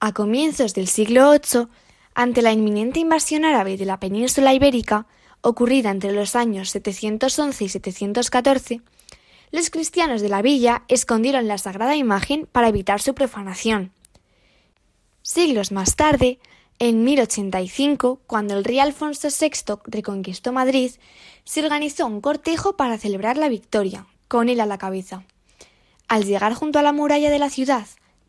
A 0.00 0.12
comienzos 0.12 0.74
del 0.74 0.88
siglo 0.88 1.30
VIII, 1.32 1.68
ante 2.14 2.42
la 2.42 2.52
inminente 2.52 3.00
invasión 3.00 3.44
árabe 3.44 3.76
de 3.76 3.84
la 3.84 4.00
península 4.00 4.54
ibérica, 4.54 5.06
ocurrida 5.40 5.90
entre 5.90 6.12
los 6.12 6.34
años 6.34 6.70
711 6.70 7.64
y 7.64 7.68
714, 7.68 8.82
los 9.50 9.70
cristianos 9.70 10.20
de 10.20 10.28
la 10.28 10.42
villa 10.42 10.82
escondieron 10.88 11.48
la 11.48 11.58
sagrada 11.58 11.96
imagen 11.96 12.46
para 12.50 12.68
evitar 12.68 13.00
su 13.00 13.14
profanación. 13.14 13.92
Siglos 15.22 15.72
más 15.72 15.96
tarde, 15.96 16.38
en 16.78 17.02
1085, 17.02 18.20
cuando 18.26 18.56
el 18.56 18.64
rey 18.64 18.78
Alfonso 18.78 19.28
VI 19.28 19.80
reconquistó 19.84 20.52
Madrid, 20.52 20.92
se 21.44 21.62
organizó 21.62 22.06
un 22.06 22.20
cortejo 22.20 22.76
para 22.76 22.98
celebrar 22.98 23.36
la 23.36 23.48
victoria, 23.48 24.06
con 24.28 24.48
él 24.48 24.60
a 24.60 24.66
la 24.66 24.78
cabeza. 24.78 25.24
Al 26.06 26.24
llegar 26.24 26.54
junto 26.54 26.78
a 26.78 26.82
la 26.82 26.92
muralla 26.92 27.30
de 27.30 27.38
la 27.38 27.50
ciudad, 27.50 27.86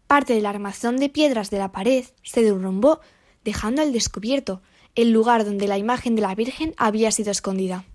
parte 0.08 0.34
del 0.34 0.48
armazón 0.48 0.98
de 0.98 1.10
piedras 1.10 1.52
de 1.52 1.60
la 1.60 1.72
pared 1.72 2.06
se 2.24 2.42
derrumbó, 2.42 3.02
dejando 3.44 3.82
al 3.82 3.94
descubierto 3.94 4.62
el 4.96 5.12
lugar 5.12 5.46
donde 5.46 5.68
la 5.68 5.78
imagen 5.78 6.16
de 6.16 6.24
la 6.24 6.34
Virgen 6.34 6.74
había 6.78 7.12
sido 7.12 7.32
escondida. 7.32 7.86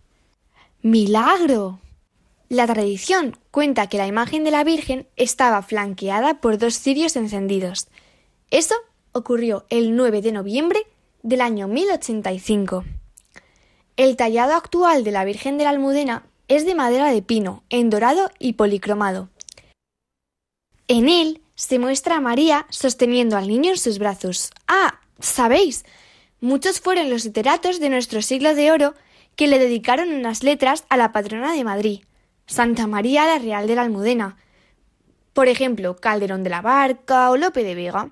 ¡Milagro! 0.82 1.80
La 2.48 2.66
tradición 2.66 3.36
cuenta 3.50 3.88
que 3.88 3.98
la 3.98 4.06
imagen 4.06 4.44
de 4.44 4.52
la 4.52 4.62
Virgen 4.62 5.08
estaba 5.16 5.62
flanqueada 5.62 6.40
por 6.40 6.58
dos 6.58 6.78
cirios 6.78 7.16
encendidos. 7.16 7.88
Eso 8.50 8.74
ocurrió 9.14 9.64
el 9.70 9.96
9 9.96 10.20
de 10.22 10.32
noviembre 10.32 10.86
del 11.22 11.40
año 11.40 11.68
1085. 11.68 12.84
El 13.96 14.16
tallado 14.16 14.54
actual 14.54 15.04
de 15.04 15.12
la 15.12 15.24
Virgen 15.24 15.56
de 15.56 15.64
la 15.64 15.70
Almudena 15.70 16.26
es 16.48 16.66
de 16.66 16.74
madera 16.74 17.10
de 17.10 17.22
pino, 17.22 17.62
en 17.70 17.90
dorado 17.90 18.30
y 18.40 18.54
policromado. 18.54 19.30
En 20.88 21.08
él 21.08 21.40
se 21.54 21.78
muestra 21.78 22.16
a 22.16 22.20
María 22.20 22.66
sosteniendo 22.70 23.36
al 23.36 23.46
niño 23.46 23.70
en 23.70 23.78
sus 23.78 24.00
brazos. 24.00 24.50
Ah, 24.66 25.00
sabéis, 25.20 25.84
muchos 26.40 26.80
fueron 26.80 27.08
los 27.08 27.24
literatos 27.24 27.78
de 27.78 27.90
nuestro 27.90 28.20
siglo 28.20 28.54
de 28.56 28.72
oro 28.72 28.94
que 29.36 29.46
le 29.46 29.60
dedicaron 29.60 30.12
unas 30.12 30.42
letras 30.42 30.84
a 30.88 30.96
la 30.96 31.12
patrona 31.12 31.52
de 31.52 31.62
Madrid, 31.62 32.00
Santa 32.46 32.88
María 32.88 33.26
la 33.26 33.38
Real 33.38 33.68
de 33.68 33.76
la 33.76 33.82
Almudena. 33.82 34.36
Por 35.32 35.48
ejemplo, 35.48 35.96
Calderón 35.96 36.42
de 36.42 36.50
la 36.50 36.62
Barca 36.62 37.30
o 37.30 37.36
Lope 37.36 37.62
de 37.62 37.76
Vega. 37.76 38.10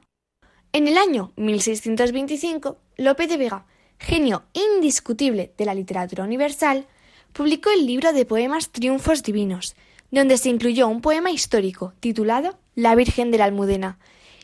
En 0.75 0.89
el 0.89 0.97
año 0.97 1.33
1625, 1.37 2.79
Lope 2.97 3.27
de 3.27 3.37
Vega, 3.37 3.67
genio 3.99 4.45
indiscutible 4.55 5.53
de 5.59 5.67
la 5.67 5.75
literatura 5.75 6.25
universal, 6.25 6.87
publicó 7.35 7.69
el 7.71 7.87
libro 7.87 8.15
de 8.15 8.25
poemas 8.25 8.71
Triunfos 8.71 9.23
Divinos, 9.23 9.77
donde 10.11 10.39
se 10.39 10.49
incluyó 10.49 10.89
un 10.89 11.03
poema 11.03 11.31
histórico 11.31 11.93
titulado 12.01 12.59
La 12.75 12.95
Virgen 12.95 13.31
de 13.31 13.37
la 13.37 13.45
Almudena 13.45 13.99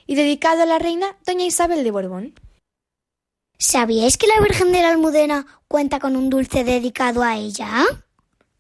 y 0.06 0.16
dedicado 0.16 0.64
a 0.64 0.66
la 0.66 0.78
reina 0.78 1.16
doña 1.26 1.47
Isabel 1.47 1.82
de 1.82 1.90
Borbón. 1.90 2.35
¿Sabíais 3.58 4.18
que 4.18 4.26
la 4.26 4.42
Virgen 4.42 4.70
de 4.70 4.82
la 4.82 4.90
Almudena 4.90 5.47
cuenta 5.66 5.99
con 5.99 6.14
un 6.14 6.28
dulce 6.28 6.62
dedicado 6.62 7.23
a 7.23 7.38
ella? 7.38 7.87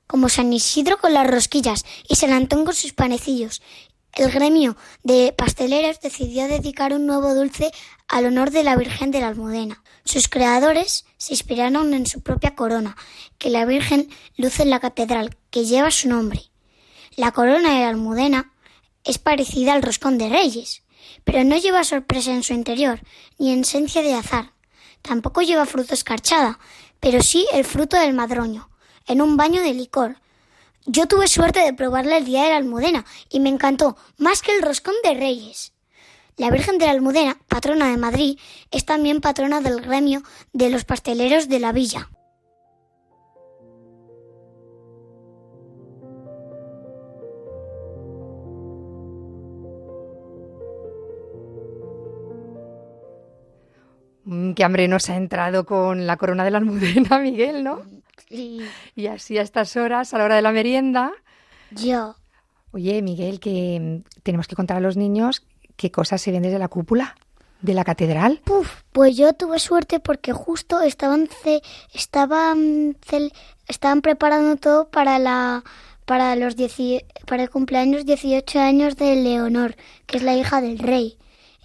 Como 0.06 0.30
San 0.30 0.50
Isidro 0.54 0.96
con 0.96 1.12
las 1.12 1.30
rosquillas 1.30 1.84
y 2.08 2.16
San 2.16 2.32
Antón 2.32 2.64
con 2.64 2.72
sus 2.72 2.94
panecillos. 2.94 3.60
El 4.18 4.32
gremio 4.32 4.76
de 5.04 5.32
pasteleros 5.32 6.00
decidió 6.00 6.48
dedicar 6.48 6.92
un 6.92 7.06
nuevo 7.06 7.34
dulce 7.34 7.70
al 8.08 8.26
honor 8.26 8.50
de 8.50 8.64
la 8.64 8.74
Virgen 8.74 9.12
de 9.12 9.20
la 9.20 9.28
Almudena. 9.28 9.84
Sus 10.04 10.26
creadores 10.26 11.04
se 11.18 11.34
inspiraron 11.34 11.94
en 11.94 12.04
su 12.04 12.20
propia 12.20 12.56
corona, 12.56 12.96
que 13.38 13.48
la 13.48 13.64
Virgen 13.64 14.10
luce 14.36 14.64
en 14.64 14.70
la 14.70 14.80
catedral, 14.80 15.36
que 15.50 15.66
lleva 15.66 15.92
su 15.92 16.08
nombre. 16.08 16.42
La 17.14 17.30
corona 17.30 17.74
de 17.74 17.82
la 17.82 17.90
Almudena 17.90 18.52
es 19.04 19.18
parecida 19.18 19.72
al 19.72 19.84
roscón 19.84 20.18
de 20.18 20.28
reyes, 20.28 20.82
pero 21.22 21.44
no 21.44 21.56
lleva 21.56 21.84
sorpresa 21.84 22.32
en 22.32 22.42
su 22.42 22.54
interior, 22.54 23.00
ni 23.38 23.52
esencia 23.52 24.02
de 24.02 24.14
azar. 24.14 24.50
Tampoco 25.00 25.42
lleva 25.42 25.64
fruto 25.64 25.94
escarchada, 25.94 26.58
pero 26.98 27.22
sí 27.22 27.46
el 27.52 27.64
fruto 27.64 27.96
del 27.96 28.14
madroño, 28.14 28.68
en 29.06 29.22
un 29.22 29.36
baño 29.36 29.62
de 29.62 29.74
licor. 29.74 30.16
Yo 30.86 31.06
tuve 31.06 31.28
suerte 31.28 31.60
de 31.60 31.74
probarla 31.74 32.18
el 32.18 32.24
día 32.24 32.44
de 32.44 32.50
la 32.50 32.56
Almudena 32.56 33.04
y 33.30 33.40
me 33.40 33.48
encantó 33.48 33.96
más 34.16 34.42
que 34.42 34.56
el 34.56 34.62
roscón 34.62 34.94
de 35.04 35.14
Reyes. 35.14 35.74
La 36.36 36.50
Virgen 36.50 36.78
de 36.78 36.86
la 36.86 36.92
Almudena, 36.92 37.36
patrona 37.48 37.90
de 37.90 37.96
Madrid, 37.96 38.38
es 38.70 38.84
también 38.84 39.20
patrona 39.20 39.60
del 39.60 39.80
gremio 39.80 40.22
de 40.52 40.70
los 40.70 40.84
pasteleros 40.84 41.48
de 41.48 41.58
la 41.58 41.72
villa. 41.72 42.08
Mm, 54.28 54.52
qué 54.52 54.62
hambre 54.62 54.88
nos 54.88 55.08
ha 55.08 55.16
entrado 55.16 55.64
con 55.64 56.06
la 56.06 56.18
corona 56.18 56.44
de 56.44 56.50
la 56.50 56.58
almudena, 56.58 57.18
Miguel, 57.22 57.64
¿no? 57.64 57.97
Sí. 58.28 58.60
Y 58.96 59.06
así 59.06 59.38
a 59.38 59.42
estas 59.42 59.76
horas, 59.76 60.12
a 60.14 60.18
la 60.18 60.24
hora 60.24 60.36
de 60.36 60.42
la 60.42 60.52
merienda. 60.52 61.12
Yo. 61.70 62.16
Oye, 62.72 63.00
Miguel, 63.02 63.40
que 63.40 64.02
mm, 64.04 64.20
tenemos 64.22 64.46
que 64.48 64.56
contar 64.56 64.76
a 64.76 64.80
los 64.80 64.96
niños 64.96 65.42
qué 65.76 65.90
cosas 65.90 66.20
se 66.20 66.32
ven 66.32 66.42
desde 66.42 66.58
la 66.58 66.68
cúpula 66.68 67.14
de 67.62 67.74
la 67.74 67.84
catedral. 67.84 68.40
Puf, 68.44 68.82
pues 68.92 69.16
yo 69.16 69.32
tuve 69.32 69.58
suerte 69.58 70.00
porque 70.00 70.32
justo 70.32 70.80
estaban 70.80 71.28
ce- 71.42 71.62
estaban 71.92 72.96
estaban 73.66 74.00
preparando 74.00 74.56
todo 74.56 74.88
para 74.88 75.18
la 75.18 75.64
para 76.04 76.36
los 76.36 76.54
para 77.26 77.42
el 77.42 77.50
cumpleaños 77.50 78.06
18 78.06 78.60
años 78.60 78.96
de 78.96 79.14
Leonor, 79.16 79.76
que 80.06 80.16
es 80.18 80.22
la 80.22 80.34
hija 80.36 80.60
del 80.60 80.78
rey. 80.78 81.18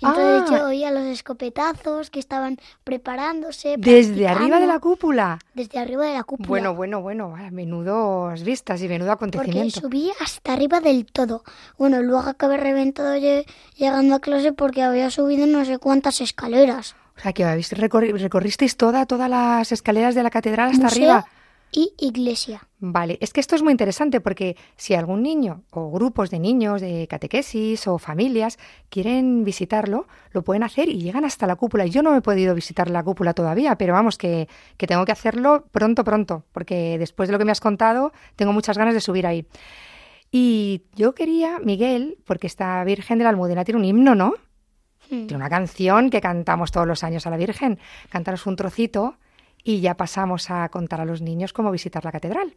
Entonces 0.04 0.52
Ah. 0.52 0.58
yo 0.60 0.66
oía 0.68 0.92
los 0.92 1.04
escopetazos 1.04 2.10
que 2.10 2.20
estaban 2.20 2.58
preparándose. 2.84 3.76
Desde 3.78 4.28
arriba 4.28 4.60
de 4.60 4.68
la 4.68 4.80
cúpula. 4.80 5.40
Desde 5.54 5.80
arriba 5.80 6.06
de 6.06 6.14
la 6.14 6.24
cúpula. 6.24 6.48
Bueno, 6.48 6.74
bueno, 6.76 7.02
bueno, 7.02 7.36
menudos 7.52 8.44
vistas 8.44 8.82
y 8.82 8.88
menudo 8.88 9.18
porque 9.18 9.38
acontecimiento. 9.38 9.80
subí 9.82 10.12
hasta 10.20 10.54
arriba 10.54 10.80
del 10.80 11.06
todo. 11.06 11.44
Bueno, 11.78 12.02
luego 12.02 12.28
acabé 12.30 12.58
reventado 12.58 13.16
lle- 13.16 13.46
llegando 13.76 14.16
a 14.16 14.20
clase 14.20 14.54
porque 14.54 14.82
había 14.84 15.10
subido 15.10 15.48
no 15.48 15.66
sé 15.66 15.78
cuántas 15.80 16.22
escaleras. 16.22 16.96
O 17.18 17.22
sea, 17.22 17.34
que 17.34 17.46
recorristeis 17.76 18.76
toda, 18.76 19.06
todas 19.06 19.30
las 19.30 19.72
escaleras 19.72 20.16
de 20.16 20.24
la 20.24 20.30
catedral 20.32 20.72
hasta 20.72 20.84
Museo 20.86 21.12
arriba. 21.12 21.26
Y 21.74 21.94
iglesia. 21.98 22.68
Vale, 22.80 23.18
es 23.20 23.34
que 23.34 23.40
esto 23.40 23.56
es 23.56 23.64
muy 23.64 23.72
interesante 23.72 24.22
porque 24.22 24.56
si 24.78 24.94
algún 24.94 25.24
niño 25.24 25.64
o 25.72 25.92
grupos 25.92 26.30
de 26.30 26.40
niños 26.40 26.82
de 26.82 27.08
catequesis 27.08 27.88
o 27.88 27.98
familias 27.98 28.60
quieren 28.90 29.44
visitarlo, 29.44 30.08
lo 30.32 30.44
pueden 30.44 30.64
hacer 30.64 30.90
y 30.90 31.02
llegan 31.02 31.26
hasta 31.26 31.48
la 31.48 31.56
cúpula. 31.56 31.86
Yo 31.86 32.04
no 32.04 32.16
he 32.16 32.22
podido 32.22 32.54
visitar 32.56 32.90
la 32.90 33.04
cúpula 33.04 33.34
todavía, 33.34 33.78
pero 33.78 33.94
vamos, 33.94 34.18
que, 34.18 34.48
que 34.78 34.88
tengo 34.88 35.04
que 35.06 35.12
hacerlo 35.12 35.66
pronto, 35.72 36.04
pronto, 36.04 36.46
porque 36.52 36.98
después 36.98 37.28
de 37.28 37.34
lo 37.34 37.40
que 37.40 37.46
me 37.46 37.52
has 37.52 37.62
contado, 37.62 38.14
tengo 38.36 38.54
muchas 38.54 38.78
ganas 38.78 38.94
de 38.94 39.02
subir 39.02 39.26
ahí. 39.26 39.48
Y 40.32 40.84
yo 40.96 41.14
quería, 41.14 41.60
Miguel, 41.60 42.18
porque 42.26 42.48
esta 42.48 42.84
Virgen 42.84 43.18
de 43.18 43.24
la 43.24 43.30
Almudena 43.30 43.64
tiene 43.64 43.80
un 43.80 43.86
himno, 43.86 44.16
¿no? 44.16 44.34
Hmm. 45.10 45.28
Tiene 45.28 45.36
una 45.36 45.50
canción 45.50 46.10
que 46.10 46.22
cantamos 46.22 46.72
todos 46.72 46.88
los 46.88 47.04
años 47.04 47.28
a 47.28 47.30
la 47.30 47.38
Virgen. 47.38 47.80
Cantaros 48.10 48.46
un 48.46 48.56
trocito 48.56 49.18
y 49.64 49.82
ya 49.82 49.96
pasamos 49.96 50.50
a 50.50 50.68
contar 50.70 51.02
a 51.02 51.06
los 51.06 51.22
niños 51.22 51.54
cómo 51.54 51.72
visitar 51.72 52.04
la 52.04 52.12
catedral. 52.12 52.56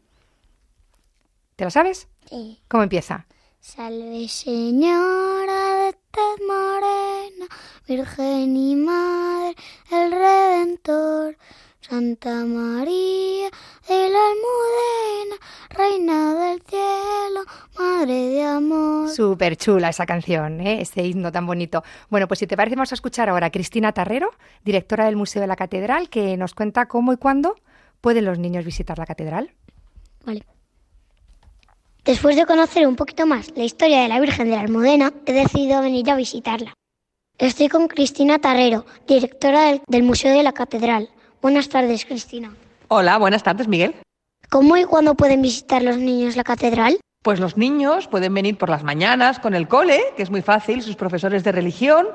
¿Te 1.56 1.64
la 1.64 1.70
sabes? 1.70 2.08
Sí. 2.28 2.60
¿Cómo 2.68 2.82
empieza? 2.82 3.26
Salve 3.60 4.28
Señora 4.28 5.86
de 5.86 5.92
tez 5.92 6.46
morena, 6.46 7.46
Virgen 7.88 8.56
y 8.56 8.76
Madre, 8.76 9.56
el 9.90 10.12
Redentor, 10.12 11.36
Santa 11.88 12.44
María 12.44 13.48
de 13.86 14.10
la 14.10 14.18
Almudena, 14.32 15.36
Reina 15.70 16.34
del 16.34 16.60
cielo, 16.62 17.44
Madre 17.78 18.12
de 18.12 18.42
amor. 18.42 19.08
Súper 19.10 19.56
chula 19.56 19.90
esa 19.90 20.04
canción, 20.04 20.60
¿eh? 20.60 20.80
ese 20.80 21.04
himno 21.06 21.30
tan 21.30 21.46
bonito. 21.46 21.84
Bueno, 22.10 22.26
pues 22.26 22.40
si 22.40 22.48
te 22.48 22.56
parece, 22.56 22.74
vamos 22.74 22.90
a 22.90 22.96
escuchar 22.96 23.28
ahora 23.28 23.46
a 23.46 23.50
Cristina 23.50 23.92
Tarrero, 23.92 24.30
directora 24.64 25.04
del 25.04 25.14
Museo 25.14 25.40
de 25.40 25.46
la 25.46 25.54
Catedral, 25.54 26.08
que 26.08 26.36
nos 26.36 26.54
cuenta 26.54 26.88
cómo 26.88 27.12
y 27.12 27.18
cuándo 27.18 27.54
pueden 28.00 28.24
los 28.24 28.40
niños 28.40 28.64
visitar 28.64 28.98
la 28.98 29.06
catedral. 29.06 29.52
Vale. 30.24 30.44
Después 32.04 32.34
de 32.34 32.46
conocer 32.46 32.88
un 32.88 32.96
poquito 32.96 33.26
más 33.26 33.52
la 33.56 33.62
historia 33.62 34.02
de 34.02 34.08
la 34.08 34.18
Virgen 34.18 34.50
de 34.50 34.56
la 34.56 34.62
Almudena, 34.62 35.12
he 35.24 35.32
decidido 35.32 35.82
venir 35.82 36.10
a 36.10 36.16
visitarla. 36.16 36.74
Estoy 37.38 37.68
con 37.68 37.86
Cristina 37.86 38.40
Tarrero, 38.40 38.86
directora 39.06 39.66
del, 39.66 39.82
del 39.86 40.02
Museo 40.02 40.36
de 40.36 40.42
la 40.42 40.52
Catedral. 40.52 41.10
Buenas 41.42 41.68
tardes, 41.68 42.04
Cristina. 42.04 42.54
Hola, 42.88 43.18
buenas 43.18 43.42
tardes, 43.42 43.68
Miguel. 43.68 43.94
¿Cómo 44.50 44.76
y 44.76 44.84
cuándo 44.84 45.14
pueden 45.14 45.42
visitar 45.42 45.82
los 45.82 45.96
niños 45.96 46.36
la 46.36 46.44
catedral? 46.44 46.98
Pues 47.26 47.40
los 47.40 47.56
niños 47.56 48.06
pueden 48.06 48.32
venir 48.34 48.56
por 48.56 48.70
las 48.70 48.84
mañanas 48.84 49.40
con 49.40 49.54
el 49.54 49.66
cole, 49.66 50.00
que 50.16 50.22
es 50.22 50.30
muy 50.30 50.42
fácil, 50.42 50.80
sus 50.80 50.94
profesores 50.94 51.42
de 51.42 51.50
religión 51.50 52.06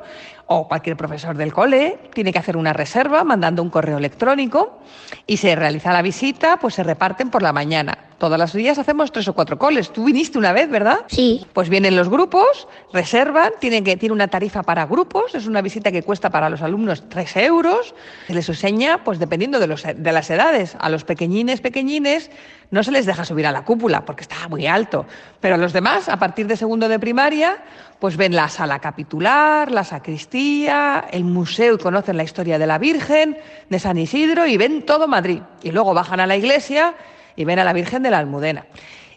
o 0.45 0.69
cualquier 0.69 0.95
profesor 0.95 1.36
del 1.36 1.52
cole 1.52 2.00
tiene 2.13 2.32
que 2.32 2.39
hacer 2.39 2.56
una 2.56 2.71
reserva 2.71 3.26
mandando 3.26 3.62
un 3.62 3.69
correo 3.69 3.97
electrónico 3.97 4.80
y 5.28 5.36
se 5.36 5.54
realiza 5.58 5.91
la 5.91 6.02
visita, 6.02 6.56
pues 6.62 6.76
se 6.76 6.84
reparten 6.84 7.30
por 7.30 7.41
la 7.41 7.52
mañana. 7.52 7.97
Todos 8.19 8.38
los 8.38 8.54
días 8.54 8.78
hacemos 8.78 9.12
tres 9.12 9.28
o 9.28 9.34
cuatro 9.34 9.58
coles. 9.58 9.91
Tú 9.91 10.06
viniste 10.06 10.38
una 10.38 10.54
vez, 10.54 10.69
¿verdad? 10.69 11.00
Sí. 11.08 11.45
Pues 11.54 11.69
vienen 11.69 11.95
los 11.95 12.08
grupos, 12.08 12.67
reservan, 12.93 13.52
tienen 13.60 13.84
que 13.84 13.97
tiene 13.97 14.13
una 14.13 14.28
tarifa 14.28 14.62
para 14.63 14.86
grupos, 14.86 15.36
es 15.36 15.47
una 15.47 15.62
visita 15.62 15.91
que 15.91 16.04
cuesta 16.04 16.30
para 16.30 16.50
los 16.50 16.62
alumnos 16.62 17.10
tres 17.10 17.36
euros. 17.36 17.95
Se 18.28 18.34
les 18.34 18.47
enseña, 18.47 19.04
pues 19.04 19.19
dependiendo 19.19 19.60
de, 19.60 19.67
los, 19.67 19.84
de 19.84 20.12
las 20.12 20.30
edades. 20.30 20.78
A 20.80 20.89
los 20.89 21.04
pequeñines, 21.04 21.62
pequeñines, 21.62 22.30
no 22.71 22.84
se 22.84 22.91
les 22.91 23.05
deja 23.05 23.25
subir 23.25 23.45
a 23.45 23.51
la 23.51 23.63
cúpula 23.63 24.03
porque 24.05 24.23
está 24.23 24.47
muy 24.47 24.65
alto. 24.65 25.05
Pero 25.39 25.57
los 25.57 25.73
demás, 25.73 26.10
a 26.10 26.17
partir 26.17 26.47
de 26.47 26.55
segundo 26.55 26.88
de 26.88 26.99
primaria, 26.99 27.57
pues 27.99 28.17
ven 28.17 28.34
la 28.34 28.47
sala 28.49 28.79
capitular, 28.79 29.69
la 29.69 29.84
sacristía, 29.84 31.05
el 31.12 31.25
museo 31.25 31.75
y 31.75 31.77
conocen 31.77 32.17
la 32.17 32.23
historia 32.23 32.57
de 32.57 32.67
la 32.67 32.77
Virgen, 32.77 33.38
de 33.69 33.79
San 33.79 33.97
Isidro 33.97 34.47
y 34.47 34.57
ven 34.57 34.86
todo 34.86 35.07
Madrid. 35.07 35.41
Y 35.62 35.71
luego 35.71 35.93
bajan 35.93 36.21
a 36.21 36.25
la 36.25 36.38
iglesia 36.38 36.95
y 37.36 37.45
ven 37.45 37.60
a 37.60 37.63
la 37.63 37.73
Virgen 37.73 38.03
de 38.03 38.12
la 38.12 38.19
Almudena. 38.19 38.65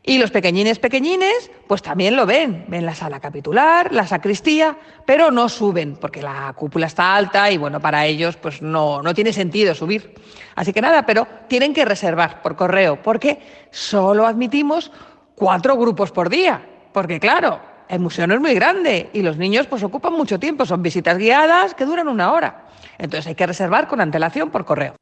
Y 0.07 0.19
los 0.19 0.31
pequeñines 0.31 0.79
pequeñines, 0.79 1.51
pues 1.67 1.81
también 1.81 2.15
lo 2.15 2.27
ven, 2.27 2.67
ven 2.69 2.85
la 2.85 2.95
sala 2.95 3.21
capitular, 3.21 3.91
la 3.91 4.07
sacristía, 4.07 4.77
pero 5.07 5.31
no 5.31 5.49
suben, 5.49 5.97
porque 5.97 6.21
la 6.21 6.53
cúpula 6.55 6.89
está 6.89 7.17
alta 7.17 7.51
y 7.51 7.57
bueno, 7.57 7.81
para 7.81 8.05
ellos 8.05 8.37
pues 8.37 8.61
no, 8.61 9.01
no 9.01 9.15
tiene 9.15 9.33
sentido 9.33 9.75
subir. 9.75 10.15
Así 10.57 10.75
que 10.75 10.83
nada, 10.83 11.07
pero 11.07 11.27
tienen 11.49 11.73
que 11.73 11.87
reservar 11.87 12.43
por 12.43 12.55
correo, 12.55 13.03
porque 13.03 13.39
solo 13.71 14.27
admitimos 14.27 14.93
cuatro 15.35 15.75
grupos 15.79 16.13
por 16.13 16.29
día, 16.29 16.63
porque 16.93 17.19
claro, 17.19 17.59
el 17.89 18.01
museo 18.01 18.27
no 18.27 18.35
es 18.35 18.41
muy 18.41 18.53
grande 18.53 19.09
y 19.15 19.23
los 19.23 19.39
niños 19.39 19.67
pues 19.67 19.83
ocupan 19.83 20.13
mucho 20.13 20.39
tiempo, 20.39 20.67
son 20.67 20.83
visitas 20.83 21.17
guiadas 21.17 21.75
que 21.75 21.87
duran 21.87 22.09
una 22.09 22.31
hora. 22.31 22.67
Entonces 22.99 23.29
hay 23.29 23.35
que 23.37 23.47
reservar 23.47 23.89
con 23.89 24.03
antelación 24.03 24.51
por 24.51 24.67
correo. 24.67 24.97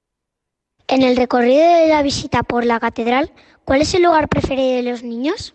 En 0.89 1.03
el 1.03 1.17
recorrido 1.17 1.65
de 1.65 1.89
la 1.89 2.03
visita 2.03 2.43
por 2.43 2.65
la 2.65 2.79
catedral, 2.79 3.33
¿cuál 3.65 3.83
es 3.83 3.95
el 3.95 4.03
lugar 4.03 4.29
preferido 4.29 4.77
de 4.77 4.83
los 4.83 5.03
niños? 5.03 5.55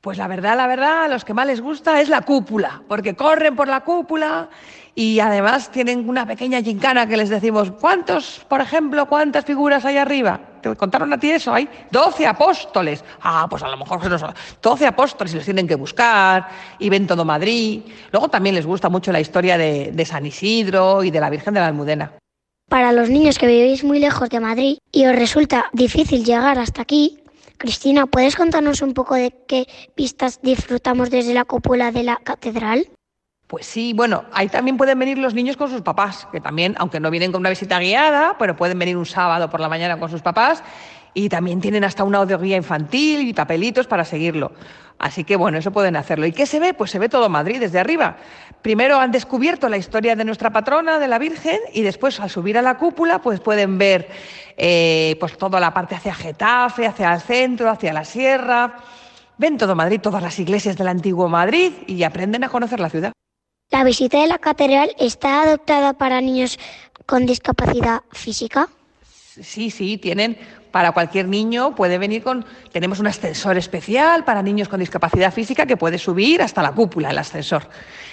Pues 0.00 0.16
la 0.16 0.28
verdad, 0.28 0.56
la 0.56 0.66
verdad, 0.66 1.04
a 1.04 1.08
los 1.08 1.26
que 1.26 1.34
más 1.34 1.46
les 1.46 1.60
gusta 1.60 2.00
es 2.00 2.08
la 2.08 2.22
cúpula, 2.22 2.82
porque 2.88 3.14
corren 3.14 3.54
por 3.54 3.68
la 3.68 3.82
cúpula 3.82 4.48
y 4.94 5.20
además 5.20 5.70
tienen 5.70 6.08
una 6.08 6.26
pequeña 6.26 6.62
gincana 6.62 7.06
que 7.06 7.18
les 7.18 7.28
decimos, 7.28 7.70
¿cuántos, 7.72 8.44
por 8.48 8.62
ejemplo, 8.62 9.04
cuántas 9.06 9.44
figuras 9.44 9.84
hay 9.84 9.98
arriba? 9.98 10.40
¿Te 10.62 10.74
contaron 10.74 11.12
a 11.12 11.18
ti 11.18 11.30
eso? 11.30 11.52
Hay 11.52 11.68
12 11.90 12.26
apóstoles. 12.26 13.04
Ah, 13.20 13.46
pues 13.48 13.62
a 13.62 13.68
lo 13.68 13.76
mejor 13.76 14.18
son 14.18 14.34
12 14.62 14.86
apóstoles 14.86 15.34
y 15.34 15.36
los 15.36 15.44
tienen 15.44 15.68
que 15.68 15.74
buscar 15.74 16.48
y 16.78 16.88
ven 16.88 17.06
todo 17.06 17.24
Madrid. 17.24 17.82
Luego 18.10 18.28
también 18.28 18.54
les 18.54 18.64
gusta 18.64 18.88
mucho 18.88 19.12
la 19.12 19.20
historia 19.20 19.58
de, 19.58 19.92
de 19.92 20.04
San 20.06 20.24
Isidro 20.24 21.04
y 21.04 21.10
de 21.10 21.20
la 21.20 21.28
Virgen 21.28 21.52
de 21.52 21.60
la 21.60 21.66
Almudena. 21.66 22.12
Para 22.70 22.92
los 22.92 23.10
niños 23.10 23.36
que 23.36 23.48
vivís 23.48 23.82
muy 23.82 23.98
lejos 23.98 24.30
de 24.30 24.38
Madrid 24.38 24.78
y 24.92 25.04
os 25.04 25.16
resulta 25.16 25.66
difícil 25.72 26.24
llegar 26.24 26.56
hasta 26.56 26.82
aquí, 26.82 27.18
Cristina, 27.58 28.06
¿puedes 28.06 28.36
contarnos 28.36 28.80
un 28.80 28.94
poco 28.94 29.16
de 29.16 29.34
qué 29.48 29.66
vistas 29.96 30.40
disfrutamos 30.40 31.10
desde 31.10 31.34
la 31.34 31.44
cúpula 31.44 31.90
de 31.90 32.04
la 32.04 32.20
catedral? 32.22 32.86
Pues 33.48 33.66
sí, 33.66 33.92
bueno, 33.92 34.22
ahí 34.32 34.48
también 34.48 34.76
pueden 34.76 35.00
venir 35.00 35.18
los 35.18 35.34
niños 35.34 35.56
con 35.56 35.68
sus 35.68 35.82
papás, 35.82 36.28
que 36.30 36.40
también, 36.40 36.76
aunque 36.78 37.00
no 37.00 37.10
vienen 37.10 37.32
con 37.32 37.40
una 37.40 37.50
visita 37.50 37.80
guiada, 37.80 38.36
pero 38.38 38.54
pueden 38.54 38.78
venir 38.78 38.96
un 38.96 39.04
sábado 39.04 39.50
por 39.50 39.58
la 39.58 39.68
mañana 39.68 39.98
con 39.98 40.08
sus 40.08 40.22
papás 40.22 40.62
y 41.14 41.28
también 41.28 41.60
tienen 41.60 41.84
hasta 41.84 42.04
una 42.04 42.18
audioguía 42.18 42.56
infantil 42.56 43.28
y 43.28 43.32
papelitos 43.32 43.86
para 43.86 44.04
seguirlo. 44.04 44.52
Así 44.98 45.24
que 45.24 45.36
bueno, 45.36 45.56
eso 45.56 45.70
pueden 45.70 45.96
hacerlo. 45.96 46.26
¿Y 46.26 46.32
qué 46.32 46.44
se 46.44 46.60
ve? 46.60 46.74
Pues 46.74 46.90
se 46.90 46.98
ve 46.98 47.08
todo 47.08 47.30
Madrid 47.30 47.58
desde 47.58 47.78
arriba. 47.78 48.18
Primero 48.60 48.98
han 48.98 49.10
descubierto 49.10 49.68
la 49.70 49.78
historia 49.78 50.14
de 50.14 50.24
nuestra 50.26 50.50
patrona, 50.50 50.98
de 50.98 51.08
la 51.08 51.18
Virgen, 51.18 51.58
y 51.72 51.80
después 51.80 52.20
al 52.20 52.28
subir 52.28 52.58
a 52.58 52.62
la 52.62 52.76
cúpula, 52.76 53.22
pues 53.22 53.40
pueden 53.40 53.78
ver 53.78 54.08
eh, 54.58 55.16
pues 55.18 55.38
toda 55.38 55.58
la 55.58 55.72
parte 55.72 55.94
hacia 55.94 56.14
Getafe, 56.14 56.86
hacia 56.86 57.14
el 57.14 57.20
centro, 57.22 57.70
hacia 57.70 57.94
la 57.94 58.04
sierra. 58.04 58.76
Ven 59.38 59.56
todo 59.56 59.74
Madrid, 59.74 60.02
todas 60.02 60.22
las 60.22 60.38
iglesias 60.38 60.76
del 60.76 60.88
antiguo 60.88 61.30
Madrid 61.30 61.72
y 61.86 62.02
aprenden 62.02 62.44
a 62.44 62.50
conocer 62.50 62.78
la 62.78 62.90
ciudad. 62.90 63.12
¿La 63.70 63.84
visita 63.84 64.20
de 64.20 64.26
la 64.26 64.38
catedral 64.38 64.94
está 64.98 65.44
adoptada 65.44 65.94
para 65.94 66.20
niños 66.20 66.58
con 67.06 67.24
discapacidad 67.24 68.02
física? 68.12 68.68
Sí, 69.40 69.70
sí, 69.70 69.96
tienen 69.96 70.36
para 70.70 70.92
cualquier 70.92 71.28
niño, 71.28 71.74
puede 71.74 71.98
venir 71.98 72.22
con, 72.22 72.44
tenemos 72.72 73.00
un 73.00 73.06
ascensor 73.06 73.56
especial 73.56 74.24
para 74.24 74.42
niños 74.42 74.68
con 74.68 74.80
discapacidad 74.80 75.32
física 75.32 75.66
que 75.66 75.76
puede 75.76 75.98
subir 75.98 76.42
hasta 76.42 76.62
la 76.62 76.72
cúpula, 76.72 77.10
el 77.10 77.18
ascensor, 77.18 77.68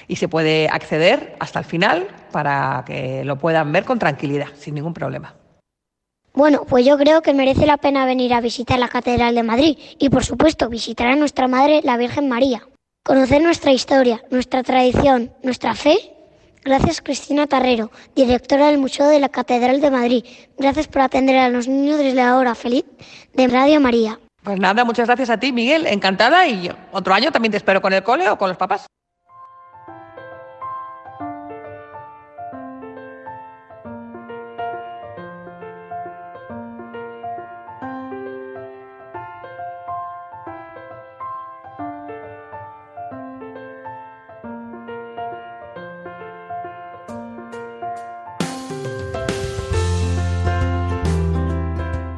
y 0.08 0.16
se 0.16 0.28
puede 0.28 0.68
acceder 0.68 1.36
hasta 1.40 1.60
el 1.60 1.66
final 1.66 2.08
para 2.32 2.84
que 2.86 3.24
lo 3.24 3.38
puedan 3.38 3.72
ver 3.72 3.86
con 3.86 4.00
tranquilidad, 4.00 4.48
sin 4.56 4.76
ningún 4.76 4.94
problema. 4.94 5.36
Bueno, 6.34 6.66
pues 6.70 6.86
yo 6.86 6.98
creo 7.00 7.24
que 7.24 7.34
merece 7.34 7.66
la 7.66 7.78
pena 7.78 8.06
venir 8.06 8.32
a 8.34 8.42
visitar 8.42 8.78
la 8.78 8.90
Catedral 8.90 9.34
de 9.34 9.42
Madrid 9.42 9.78
y, 9.98 10.10
por 10.10 10.24
supuesto, 10.24 10.70
visitar 10.70 11.08
a 11.08 11.16
nuestra 11.16 11.48
Madre, 11.48 11.82
la 11.84 11.98
Virgen 11.98 12.30
María. 12.30 12.62
Conocer 13.04 13.42
nuestra 13.42 13.72
historia, 13.72 14.22
nuestra 14.30 14.62
tradición, 14.62 15.32
nuestra 15.42 15.74
fe. 15.74 16.17
Gracias 16.64 17.02
Cristina 17.02 17.48
Tarrero, 17.48 17.92
directora 18.16 18.68
del 18.68 18.78
Museo 18.78 19.08
de 19.08 19.20
la 19.20 19.30
Catedral 19.30 19.82
de 19.82 19.92
Madrid. 19.92 20.26
Gracias 20.58 20.88
por 20.88 21.02
atender 21.02 21.38
a 21.38 21.50
los 21.50 21.68
niños 21.68 21.98
desde 21.98 22.14
la 22.14 22.38
hora 22.38 22.56
feliz 22.56 22.86
de 23.34 23.48
Radio 23.48 23.80
María. 23.80 24.20
Pues 24.44 24.60
nada, 24.60 24.86
muchas 24.86 25.08
gracias 25.08 25.30
a 25.30 25.40
ti, 25.40 25.52
Miguel. 25.52 25.88
Encantada 25.88 26.48
y 26.48 26.72
otro 26.92 27.14
año 27.14 27.32
también 27.32 27.52
te 27.52 27.58
espero 27.58 27.82
con 27.82 27.94
el 27.94 28.04
cole 28.04 28.30
o 28.30 28.38
con 28.38 28.50
los 28.50 28.58
papás. 28.58 28.86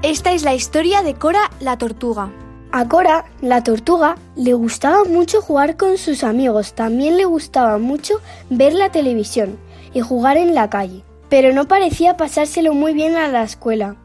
Esta 0.10 0.34
es 0.34 0.41
la 0.41 0.56
historia 0.56 1.04
de 1.04 1.13
Cora 1.13 1.52
la 1.60 1.78
tortuga. 1.78 2.32
A 2.72 2.88
Cora, 2.88 3.26
la 3.43 3.62
tortuga, 3.62 4.15
le 4.36 4.54
gustaba 4.54 5.04
mucho 5.04 5.39
jugar 5.39 5.78
con 5.78 6.00
sus 6.00 6.24
amigos, 6.24 6.74
también 6.74 7.15
le 7.15 7.26
gustaba 7.26 7.78
mucho 7.78 8.15
ver 8.50 8.74
la 8.74 8.91
televisión 8.91 9.60
y 9.93 10.00
jugar 10.00 10.38
en 10.38 10.56
la 10.56 10.67
calle, 10.67 11.04
pero 11.30 11.54
no 11.54 11.67
parecía 11.67 12.17
pasárselo 12.17 12.74
muy 12.74 12.95
bien 12.95 13.17
a 13.17 13.28
la 13.28 13.43
escuela. 13.43 13.98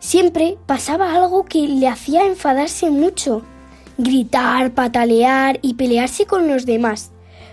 Siempre 0.00 0.58
pasaba 0.66 1.14
algo 1.14 1.44
que 1.44 1.68
le 1.68 1.86
hacía 1.86 2.26
enfadarse 2.26 2.90
mucho, 2.90 3.44
gritar, 3.96 4.72
patalear 4.72 5.60
y 5.62 5.74
pelearse 5.74 6.26
con 6.26 6.48
los 6.48 6.66
demás. 6.66 7.12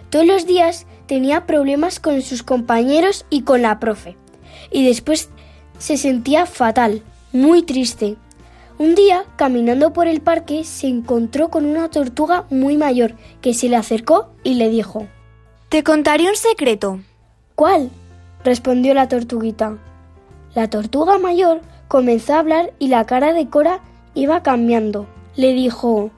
Todos 0.10 0.26
los 0.26 0.48
días 0.48 0.88
tenía 1.06 1.46
problemas 1.46 2.00
con 2.00 2.24
sus 2.24 2.42
compañeros 2.42 3.28
y 3.30 3.44
con 3.44 3.62
la 3.62 3.80
profe, 3.80 4.18
y 4.72 4.88
después 4.88 5.30
se 5.78 5.98
sentía 5.98 6.48
fatal, 6.48 7.04
muy 7.36 7.64
triste. 7.64 8.16
Un 8.78 8.96
día, 8.96 9.26
caminando 9.36 9.94
por 9.94 10.08
el 10.08 10.22
parque, 10.22 10.64
se 10.64 10.88
encontró 10.88 11.50
con 11.50 11.66
una 11.66 11.90
tortuga 11.90 12.46
muy 12.50 12.78
mayor 12.78 13.16
que 13.42 13.54
se 13.54 13.70
le 13.70 13.76
acercó 13.76 14.30
y 14.44 14.56
le 14.56 14.70
dijo 14.70 15.08
Te 15.70 15.84
contaré 15.84 16.30
un 16.30 16.36
secreto. 16.36 17.00
¿Cuál? 17.54 17.90
respondió 18.44 18.94
la 18.94 19.08
tortuguita. 19.08 19.78
La 20.54 20.70
tortuga 20.70 21.18
mayor 21.18 21.62
comenzó 21.88 22.34
a 22.34 22.40
hablar 22.40 22.74
y 22.80 22.88
la 22.88 23.06
cara 23.06 23.34
de 23.34 23.50
Cora 23.50 23.82
iba 24.14 24.42
cambiando. 24.42 25.08
Le 25.36 25.54
dijo 25.54 26.12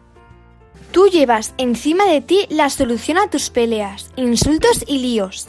Tú 0.91 1.07
llevas 1.07 1.53
encima 1.57 2.05
de 2.05 2.21
ti 2.21 2.45
la 2.49 2.69
solución 2.69 3.17
a 3.17 3.29
tus 3.29 3.49
peleas, 3.49 4.11
insultos 4.15 4.83
y 4.87 4.99
líos. 4.99 5.47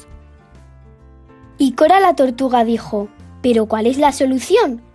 Y 1.59 1.73
Cora 1.73 2.01
la 2.01 2.17
tortuga 2.17 2.65
dijo 2.65 3.09
¿Pero 3.43 3.67
cuál 3.67 3.87
es 3.87 3.99
la 3.99 4.13
solución? 4.13 4.88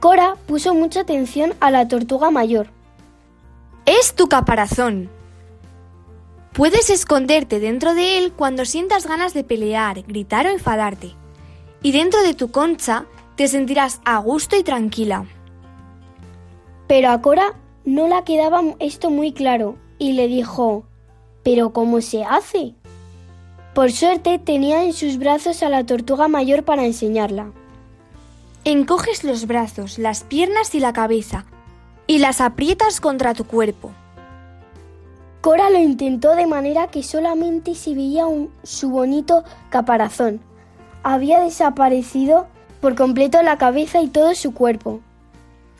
Cora 0.00 0.36
puso 0.46 0.74
mucha 0.74 1.00
atención 1.00 1.54
a 1.58 1.72
la 1.72 1.88
tortuga 1.88 2.30
mayor. 2.30 2.68
Es 3.84 4.14
tu 4.14 4.28
caparazón. 4.28 5.10
Puedes 6.52 6.88
esconderte 6.90 7.58
dentro 7.58 7.94
de 7.94 8.18
él 8.18 8.32
cuando 8.32 8.64
sientas 8.64 9.06
ganas 9.06 9.34
de 9.34 9.42
pelear, 9.42 10.02
gritar 10.02 10.46
o 10.46 10.50
enfadarte. 10.50 11.14
Y 11.82 11.92
dentro 11.92 12.22
de 12.22 12.34
tu 12.34 12.50
concha 12.50 13.06
te 13.34 13.48
sentirás 13.48 14.00
a 14.04 14.18
gusto 14.18 14.56
y 14.56 14.62
tranquila. 14.62 15.26
Pero 16.86 17.10
a 17.10 17.20
Cora 17.20 17.54
no 17.84 18.06
la 18.06 18.24
quedaba 18.24 18.62
esto 18.78 19.10
muy 19.10 19.32
claro 19.32 19.78
y 19.98 20.12
le 20.12 20.28
dijo 20.28 20.84
¿Pero 21.42 21.72
cómo 21.72 22.00
se 22.02 22.24
hace? 22.24 22.74
Por 23.74 23.90
suerte 23.90 24.38
tenía 24.38 24.84
en 24.84 24.92
sus 24.92 25.18
brazos 25.18 25.62
a 25.62 25.68
la 25.68 25.84
tortuga 25.86 26.28
mayor 26.28 26.64
para 26.64 26.84
enseñarla. 26.84 27.52
Encoges 28.70 29.24
los 29.24 29.46
brazos, 29.46 29.98
las 29.98 30.24
piernas 30.24 30.74
y 30.74 30.80
la 30.80 30.92
cabeza 30.92 31.46
y 32.06 32.18
las 32.18 32.42
aprietas 32.42 33.00
contra 33.00 33.32
tu 33.32 33.44
cuerpo. 33.44 33.92
Cora 35.40 35.70
lo 35.70 35.78
intentó 35.78 36.36
de 36.36 36.46
manera 36.46 36.88
que 36.88 37.02
solamente 37.02 37.74
se 37.74 37.94
veía 37.94 38.26
un, 38.26 38.52
su 38.64 38.90
bonito 38.90 39.42
caparazón. 39.70 40.42
Había 41.02 41.40
desaparecido 41.40 42.46
por 42.82 42.94
completo 42.94 43.42
la 43.42 43.56
cabeza 43.56 44.02
y 44.02 44.08
todo 44.08 44.34
su 44.34 44.52
cuerpo. 44.52 45.00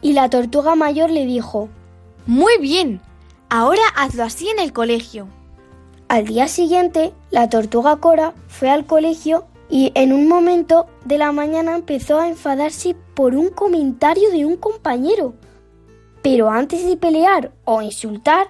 Y 0.00 0.14
la 0.14 0.30
tortuga 0.30 0.74
mayor 0.74 1.10
le 1.10 1.26
dijo, 1.26 1.68
Muy 2.24 2.56
bien, 2.58 3.02
ahora 3.50 3.82
hazlo 3.96 4.24
así 4.24 4.48
en 4.48 4.60
el 4.60 4.72
colegio. 4.72 5.28
Al 6.08 6.24
día 6.24 6.48
siguiente, 6.48 7.12
la 7.30 7.50
tortuga 7.50 7.96
Cora 7.96 8.32
fue 8.46 8.70
al 8.70 8.86
colegio 8.86 9.44
y 9.70 9.92
en 9.94 10.12
un 10.12 10.28
momento 10.28 10.86
de 11.04 11.18
la 11.18 11.32
mañana 11.32 11.74
empezó 11.74 12.18
a 12.18 12.28
enfadarse 12.28 12.96
por 13.14 13.34
un 13.34 13.50
comentario 13.50 14.30
de 14.30 14.44
un 14.44 14.56
compañero. 14.56 15.34
Pero 16.22 16.50
antes 16.50 16.86
de 16.86 16.96
pelear 16.96 17.52
o 17.64 17.82
insultar, 17.82 18.48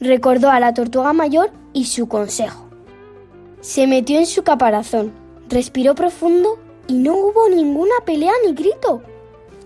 recordó 0.00 0.50
a 0.50 0.60
la 0.60 0.74
tortuga 0.74 1.12
mayor 1.12 1.50
y 1.72 1.84
su 1.84 2.08
consejo. 2.08 2.66
Se 3.60 3.86
metió 3.86 4.18
en 4.18 4.26
su 4.26 4.42
caparazón, 4.42 5.12
respiró 5.48 5.94
profundo 5.94 6.58
y 6.86 6.94
no 6.94 7.14
hubo 7.14 7.48
ninguna 7.48 7.94
pelea 8.04 8.32
ni 8.44 8.54
grito. 8.54 9.02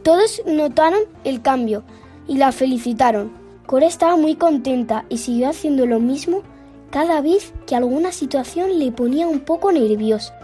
Todos 0.02 0.42
notaron 0.46 1.00
el 1.24 1.40
cambio 1.40 1.84
y 2.28 2.36
la 2.36 2.52
felicitaron. 2.52 3.32
Cora 3.66 3.86
estaba 3.86 4.16
muy 4.16 4.34
contenta 4.34 5.06
y 5.08 5.18
siguió 5.18 5.48
haciendo 5.48 5.86
lo 5.86 6.00
mismo 6.00 6.42
cada 6.90 7.20
vez 7.22 7.54
que 7.66 7.74
alguna 7.74 8.12
situación 8.12 8.78
le 8.78 8.92
ponía 8.92 9.26
un 9.26 9.40
poco 9.40 9.72
nerviosa. 9.72 10.34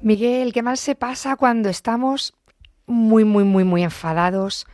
Miguel, 0.00 0.52
¿qué 0.52 0.62
más 0.62 0.80
se 0.80 0.94
pasa 0.94 1.36
cuando 1.36 1.68
estamos 1.68 2.34
muy, 2.86 3.24
muy, 3.24 3.44
muy, 3.44 3.64
muy 3.64 3.82
enfadados 3.82 4.66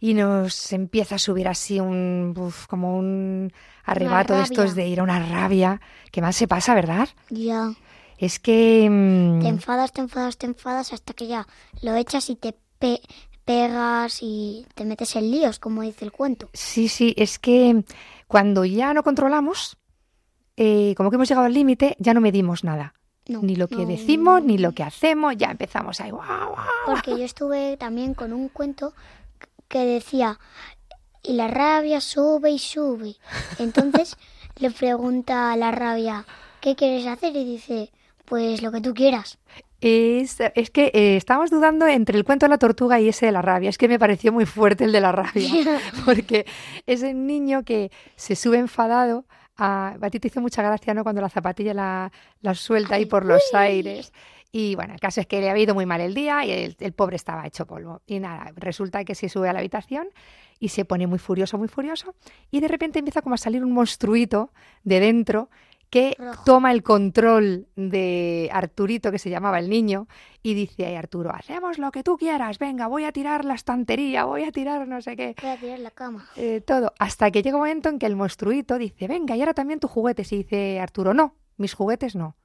y 0.00 0.14
nos 0.14 0.72
empieza 0.72 1.16
a 1.16 1.18
subir 1.18 1.48
así 1.48 1.80
un, 1.80 2.34
uf, 2.36 2.66
como 2.66 2.96
un 2.96 3.52
arrebato 3.84 4.34
de 4.34 4.42
estos 4.42 4.74
de 4.74 4.86
ir 4.88 5.00
a 5.00 5.02
una 5.02 5.18
rabia? 5.20 5.80
¿Qué 6.10 6.22
más 6.22 6.36
se 6.36 6.48
pasa, 6.48 6.74
verdad? 6.74 7.08
Ya. 7.30 7.72
Es 8.18 8.38
que... 8.38 8.88
mm, 8.90 9.40
Te 9.40 9.48
enfadas, 9.48 9.92
te 9.92 10.00
enfadas, 10.00 10.38
te 10.38 10.46
enfadas 10.46 10.92
hasta 10.92 11.12
que 11.14 11.26
ya 11.26 11.46
lo 11.82 11.94
echas 11.94 12.30
y 12.30 12.36
te 12.36 12.54
pe- 12.78 13.02
pegas 13.44 14.18
y 14.22 14.66
te 14.74 14.84
metes 14.84 15.14
en 15.16 15.30
líos, 15.30 15.58
como 15.58 15.82
dice 15.82 16.04
el 16.04 16.12
cuento. 16.12 16.48
Sí, 16.52 16.88
sí, 16.88 17.14
es 17.16 17.38
que 17.38 17.84
cuando 18.26 18.64
ya 18.64 18.92
no 18.94 19.02
controlamos, 19.02 19.76
eh, 20.56 20.94
como 20.96 21.10
que 21.10 21.16
hemos 21.16 21.28
llegado 21.28 21.46
al 21.46 21.54
límite, 21.54 21.96
ya 22.00 22.14
no 22.14 22.20
medimos 22.20 22.64
nada. 22.64 22.94
No, 23.28 23.40
ni 23.42 23.56
lo 23.56 23.68
que 23.68 23.76
no. 23.76 23.86
decimos, 23.86 24.42
ni 24.42 24.58
lo 24.58 24.72
que 24.72 24.82
hacemos, 24.82 25.36
ya 25.36 25.50
empezamos 25.50 26.00
ahí. 26.00 26.10
guau, 26.10 26.48
guau. 26.50 26.66
Porque 26.86 27.10
yo 27.10 27.24
estuve 27.24 27.76
también 27.76 28.14
con 28.14 28.32
un 28.32 28.48
cuento 28.48 28.94
que 29.68 29.84
decía, 29.84 30.40
y 31.22 31.34
la 31.34 31.46
rabia 31.46 32.00
sube 32.00 32.50
y 32.50 32.58
sube. 32.58 33.16
Entonces 33.58 34.16
le 34.56 34.70
pregunta 34.70 35.52
a 35.52 35.56
la 35.56 35.70
rabia, 35.70 36.24
¿qué 36.60 36.74
quieres 36.74 37.06
hacer? 37.06 37.36
Y 37.36 37.44
dice, 37.44 37.92
pues 38.24 38.62
lo 38.62 38.72
que 38.72 38.80
tú 38.80 38.94
quieras. 38.94 39.38
Es, 39.80 40.38
es 40.54 40.70
que 40.70 40.90
eh, 40.92 41.16
estábamos 41.16 41.50
dudando 41.50 41.86
entre 41.86 42.18
el 42.18 42.24
cuento 42.24 42.46
de 42.46 42.50
la 42.50 42.58
tortuga 42.58 42.98
y 42.98 43.08
ese 43.08 43.26
de 43.26 43.32
la 43.32 43.42
rabia. 43.42 43.70
Es 43.70 43.78
que 43.78 43.88
me 43.88 43.98
pareció 43.98 44.32
muy 44.32 44.44
fuerte 44.46 44.84
el 44.84 44.92
de 44.92 45.00
la 45.00 45.12
rabia, 45.12 45.80
porque 46.04 46.46
es 46.86 47.02
el 47.02 47.26
niño 47.26 47.62
que 47.62 47.92
se 48.16 48.34
sube 48.34 48.58
enfadado. 48.58 49.24
A, 49.58 49.96
a 50.00 50.10
ti 50.10 50.20
te 50.20 50.28
hizo 50.28 50.40
mucha 50.40 50.62
gracia, 50.62 50.94
¿no? 50.94 51.02
Cuando 51.02 51.20
la 51.20 51.28
zapatilla 51.28 51.74
la, 51.74 52.12
la 52.40 52.54
suelta 52.54 52.94
ahí 52.94 53.06
por 53.06 53.24
los 53.24 53.42
aires. 53.52 54.12
Y 54.50 54.76
bueno, 54.76 54.94
el 54.94 55.00
caso 55.00 55.20
es 55.20 55.26
que 55.26 55.40
le 55.40 55.50
había 55.50 55.64
ido 55.64 55.74
muy 55.74 55.84
mal 55.84 56.00
el 56.00 56.14
día 56.14 56.44
y 56.44 56.52
el, 56.52 56.76
el 56.80 56.92
pobre 56.92 57.16
estaba 57.16 57.46
hecho 57.46 57.66
polvo. 57.66 58.00
Y 58.06 58.18
nada, 58.18 58.52
resulta 58.56 59.04
que 59.04 59.14
se 59.14 59.28
sube 59.28 59.48
a 59.48 59.52
la 59.52 59.58
habitación 59.58 60.08
y 60.58 60.68
se 60.70 60.84
pone 60.84 61.06
muy 61.06 61.18
furioso, 61.18 61.58
muy 61.58 61.68
furioso. 61.68 62.14
Y 62.50 62.60
de 62.60 62.68
repente 62.68 62.98
empieza 62.98 63.20
como 63.20 63.34
a 63.34 63.38
salir 63.38 63.62
un 63.64 63.72
monstruito 63.72 64.52
de 64.84 65.00
dentro 65.00 65.50
que 65.90 66.16
toma 66.44 66.72
el 66.72 66.82
control 66.82 67.66
de 67.76 68.50
Arturito, 68.52 69.10
que 69.10 69.18
se 69.18 69.30
llamaba 69.30 69.58
el 69.58 69.70
niño, 69.70 70.06
y 70.42 70.54
dice 70.54 70.94
a 70.94 70.98
Arturo, 70.98 71.30
hacemos 71.34 71.78
lo 71.78 71.90
que 71.90 72.02
tú 72.02 72.18
quieras, 72.18 72.58
venga, 72.58 72.86
voy 72.86 73.04
a 73.04 73.12
tirar 73.12 73.44
la 73.44 73.54
estantería, 73.54 74.24
voy 74.24 74.44
a 74.44 74.52
tirar 74.52 74.86
no 74.86 75.00
sé 75.00 75.16
qué. 75.16 75.34
Voy 75.40 75.50
a 75.50 75.56
tirar 75.56 75.78
la 75.78 75.90
cama. 75.90 76.28
Eh, 76.36 76.60
todo. 76.60 76.92
Hasta 76.98 77.30
que 77.30 77.42
llega 77.42 77.56
un 77.56 77.62
momento 77.62 77.88
en 77.88 77.98
que 77.98 78.06
el 78.06 78.16
monstruito 78.16 78.76
dice, 78.78 79.08
venga, 79.08 79.36
y 79.36 79.40
ahora 79.40 79.54
también 79.54 79.80
tus 79.80 79.90
juguetes. 79.90 80.32
Y 80.32 80.38
dice 80.38 80.80
Arturo, 80.80 81.14
no, 81.14 81.34
mis 81.56 81.74
juguetes 81.74 82.14
no. 82.14 82.36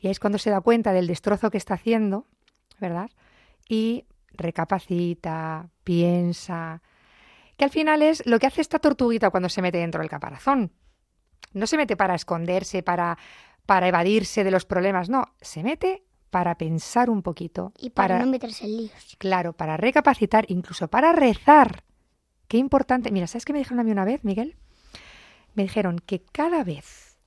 Y 0.00 0.06
ahí 0.06 0.12
es 0.12 0.20
cuando 0.20 0.38
se 0.38 0.50
da 0.50 0.60
cuenta 0.60 0.92
del 0.92 1.06
destrozo 1.06 1.50
que 1.50 1.58
está 1.58 1.74
haciendo, 1.74 2.26
¿verdad? 2.80 3.10
Y 3.68 4.04
recapacita, 4.32 5.68
piensa, 5.84 6.82
que 7.56 7.64
al 7.64 7.70
final 7.70 8.02
es 8.02 8.24
lo 8.24 8.38
que 8.38 8.46
hace 8.46 8.60
esta 8.60 8.78
tortuguita 8.78 9.30
cuando 9.30 9.48
se 9.48 9.60
mete 9.60 9.78
dentro 9.78 10.00
del 10.00 10.08
caparazón. 10.08 10.72
No 11.52 11.66
se 11.66 11.76
mete 11.76 11.96
para 11.96 12.14
esconderse, 12.14 12.82
para, 12.82 13.18
para 13.66 13.88
evadirse 13.88 14.44
de 14.44 14.50
los 14.50 14.64
problemas, 14.64 15.08
no, 15.08 15.24
se 15.40 15.62
mete 15.62 16.04
para 16.30 16.56
pensar 16.56 17.10
un 17.10 17.22
poquito. 17.22 17.72
Y 17.78 17.90
para, 17.90 18.18
no 18.18 18.26
meterse 18.26 18.64
en 18.64 18.76
líos. 18.76 19.16
Claro, 19.18 19.52
para 19.52 19.76
recapacitar, 19.76 20.44
incluso 20.48 20.88
para 20.88 21.12
rezar. 21.12 21.84
Qué 22.48 22.58
importante. 22.58 23.10
Mira, 23.10 23.26
¿sabes 23.26 23.44
qué 23.44 23.52
me 23.52 23.58
dijeron 23.58 23.80
a 23.80 23.84
mí 23.84 23.90
una 23.90 24.04
vez, 24.04 24.24
Miguel? 24.24 24.56
Me 25.54 25.62
dijeron 25.64 25.98
que 25.98 26.22
cada 26.22 26.64
vez 26.64 27.18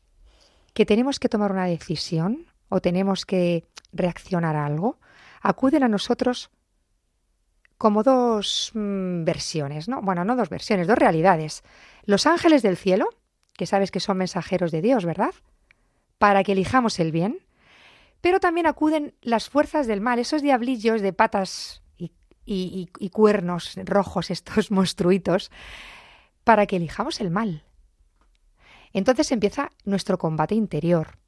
que 0.74 0.86
tenemos 0.86 1.19
que 1.19 1.30
tomar 1.30 1.52
una 1.52 1.65
decisión 1.65 2.45
o 2.69 2.80
tenemos 2.80 3.26
que 3.26 3.65
reaccionar 3.91 4.56
a 4.56 4.65
algo, 4.65 5.00
acuden 5.41 5.84
a 5.84 5.89
nosotros 5.89 6.50
como 7.78 8.04
dos 8.04 8.71
mm, 8.74 9.24
versiones, 9.24 9.89
¿no? 9.89 10.02
Bueno, 10.02 10.24
no 10.24 10.36
dos 10.36 10.50
versiones, 10.50 10.88
dos 10.88 10.97
realidades. 10.97 11.63
Los 12.06 12.26
ángeles 12.26 12.62
del 12.62 12.78
cielo, 12.78 13.10
que 13.62 13.67
sabes 13.67 13.91
que 13.91 14.00
son 14.00 14.17
mensajeros 14.17 14.71
de 14.71 14.82
Dios, 14.82 15.06
¿verdad? 15.06 15.36
Para 16.17 16.43
que 16.43 16.54
elijamos 16.54 17.00
el 17.00 17.12
bien. 17.12 17.38
Pero 18.19 18.39
también 18.39 18.65
acuden 18.65 19.13
las 19.21 19.50
fuerzas 19.50 19.86
del 19.86 20.02
mal, 20.02 20.17
esos 20.17 20.41
diablillos 20.41 21.00
de 21.04 21.13
patas 21.13 21.84
y, 21.95 22.06
y- 22.43 22.89
y- 22.97 23.06
y 23.06 23.10
cuernos 23.12 23.76
rojos, 23.86 24.32
estos 24.32 24.71
monstruitos, 24.78 25.52
para 26.43 26.65
que 26.65 26.78
elijamos 26.78 27.21
el 27.21 27.30
mal. 27.30 27.63
Entonces 28.93 29.32
empieza 29.32 29.69
nuestro 29.86 30.17
combate 30.17 30.56
interior. 30.56 31.19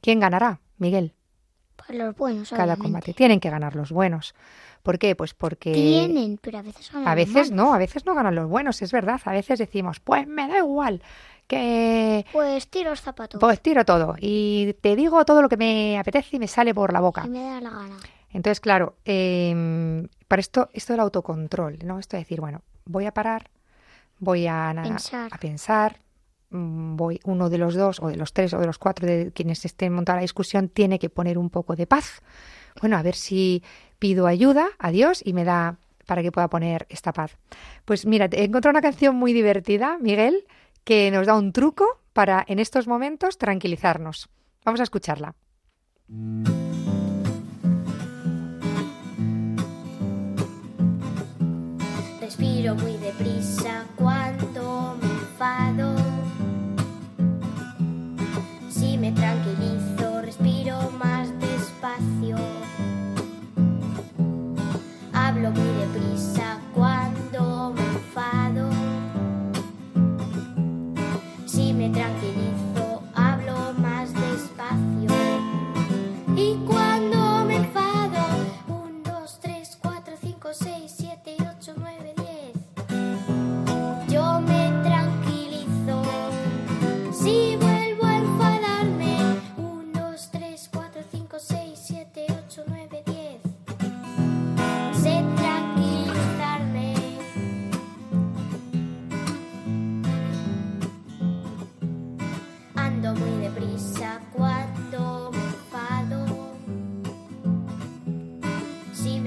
¿Quién 0.00 0.18
ganará, 0.18 0.60
Miguel? 0.78 1.14
Pues 1.76 1.96
los 1.96 2.16
buenos, 2.16 2.50
Cada 2.50 2.62
obviamente. 2.64 2.82
combate. 2.82 3.14
Tienen 3.14 3.38
que 3.38 3.48
ganar 3.48 3.76
los 3.76 3.92
buenos. 3.92 4.34
¿Por 4.82 4.98
qué? 4.98 5.14
Pues 5.14 5.34
porque... 5.34 5.72
Tienen, 5.72 6.36
pero 6.42 6.58
a 6.58 6.62
veces 6.62 6.90
ganan 6.92 7.06
A 7.06 7.14
los 7.14 7.24
veces 7.26 7.50
malos. 7.50 7.50
no, 7.52 7.74
a 7.74 7.78
veces 7.78 8.04
no 8.06 8.14
ganan 8.16 8.34
los 8.34 8.48
buenos, 8.48 8.82
es 8.82 8.90
verdad. 8.90 9.20
A 9.24 9.32
veces 9.32 9.60
decimos, 9.60 10.00
pues 10.00 10.26
me 10.26 10.48
da 10.48 10.58
igual, 10.58 11.00
que 11.50 12.24
Pues 12.32 12.68
tiro 12.68 12.90
los 12.90 13.00
zapatos. 13.00 13.40
pues 13.40 13.60
tiro 13.60 13.84
todo 13.84 14.14
y 14.18 14.72
te 14.80 14.94
digo 14.96 15.24
todo 15.24 15.42
lo 15.42 15.48
que 15.48 15.56
me 15.56 15.98
apetece 15.98 16.36
y 16.36 16.38
me 16.38 16.46
sale 16.46 16.72
por 16.72 16.92
la 16.92 17.00
boca. 17.00 17.24
Y 17.26 17.28
me 17.28 17.42
da 17.42 17.60
la 17.60 17.70
gana. 17.70 17.96
Entonces, 18.32 18.60
claro, 18.60 18.94
em, 19.04 20.06
para 20.28 20.38
esto, 20.40 20.68
esto 20.72 20.92
del 20.92 21.00
autocontrol, 21.00 21.78
¿no? 21.84 21.98
Esto 21.98 22.16
de 22.16 22.22
decir, 22.22 22.40
bueno, 22.40 22.62
voy 22.84 23.06
a 23.06 23.12
parar, 23.12 23.50
voy 24.20 24.46
a, 24.46 24.72
Pensar. 24.84 25.28
a 25.32 25.38
pensar, 25.38 25.96
mm, 26.50 26.94
voy, 26.96 27.18
uno 27.24 27.50
de 27.50 27.58
los 27.58 27.74
dos, 27.74 27.98
o 28.00 28.06
de 28.06 28.14
los 28.16 28.32
tres, 28.32 28.54
o 28.54 28.58
de 28.60 28.66
los 28.66 28.78
cuatro 28.78 29.04
de 29.06 29.32
quienes 29.34 29.64
estén 29.64 29.92
montando 29.92 30.18
la 30.18 30.22
discusión, 30.22 30.68
tiene 30.68 31.00
que 31.00 31.10
poner 31.10 31.36
un 31.38 31.50
poco 31.50 31.74
de 31.74 31.88
paz. 31.88 32.22
Bueno, 32.80 32.96
a 32.96 33.02
ver 33.02 33.16
si 33.16 33.64
pido 33.98 34.28
ayuda 34.28 34.68
a 34.78 34.92
Dios 34.92 35.22
y 35.24 35.32
me 35.32 35.42
da 35.44 35.78
para 36.06 36.22
que 36.22 36.30
pueda 36.30 36.48
poner 36.48 36.86
esta 36.88 37.12
paz. 37.12 37.36
Pues 37.84 38.06
mira, 38.06 38.28
he 38.30 38.44
encontrado 38.44 38.72
una 38.72 38.80
canción 38.82 39.16
muy 39.16 39.32
divertida, 39.32 39.98
Miguel, 40.00 40.44
que 40.84 41.10
nos 41.10 41.26
da 41.26 41.34
un 41.36 41.52
truco 41.52 42.00
para 42.12 42.44
en 42.48 42.58
estos 42.58 42.86
momentos 42.86 43.38
tranquilizarnos. 43.38 44.28
Vamos 44.64 44.80
a 44.80 44.84
escucharla. 44.84 45.34
Respiro 52.20 52.74
muy 52.74 52.96
deprisa 52.96 53.86
cuando 53.96 54.89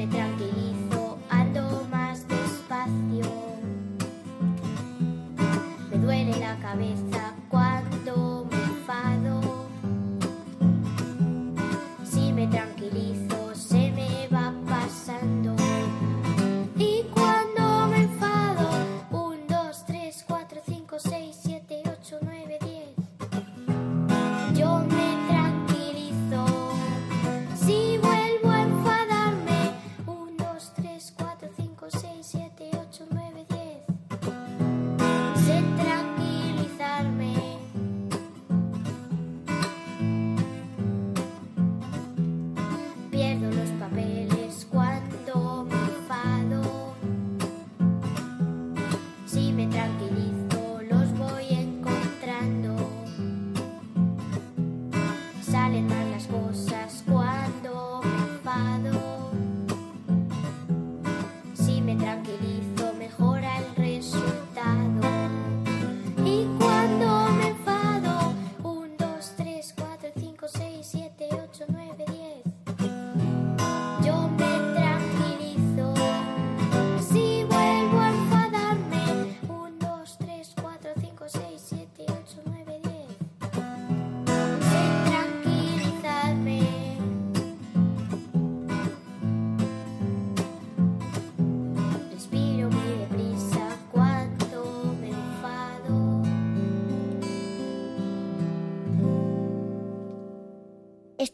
me 0.06 0.12
tranquilizo, 0.12 0.53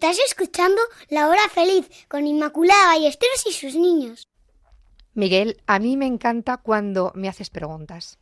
Estás 0.01 0.17
escuchando 0.25 0.81
La 1.09 1.27
Hora 1.27 1.49
Feliz 1.53 1.89
con 2.07 2.25
Inmaculada 2.25 2.85
Ballesteros 2.93 3.45
y 3.49 3.51
sus 3.51 3.75
niños. 3.75 4.23
Miguel, 5.13 5.61
a 5.67 5.77
mí 5.77 5.97
me 5.97 6.05
encanta 6.05 6.55
cuando 6.55 7.11
me 7.15 7.27
haces 7.27 7.49
preguntas. 7.49 8.17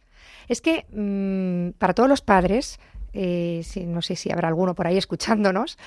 Es 0.48 0.60
que 0.60 0.88
mm, 0.92 1.78
para 1.78 1.94
todos 1.94 2.10
los 2.10 2.22
padres 2.22 2.80
eh, 3.14 3.62
si- 3.64 3.86
no 3.86 4.02
sé 4.02 4.16
si 4.16 4.32
habrá 4.32 4.48
alguno 4.48 4.74
por 4.74 4.88
ahí 4.88 4.98
escuchándonos, 4.98 5.78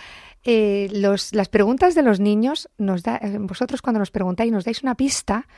eh, 0.44 0.88
las 0.92 1.48
preguntas 1.50 1.96
de 1.96 2.02
los 2.04 2.20
niños, 2.20 2.70
nos 2.78 3.02
da, 3.02 3.16
eh, 3.16 3.38
vosotros 3.40 3.82
cuando 3.82 3.98
nos 3.98 4.12
preguntáis 4.12 4.52
nos 4.52 4.64
dais 4.64 4.84
una 4.84 4.94
pista 4.94 5.48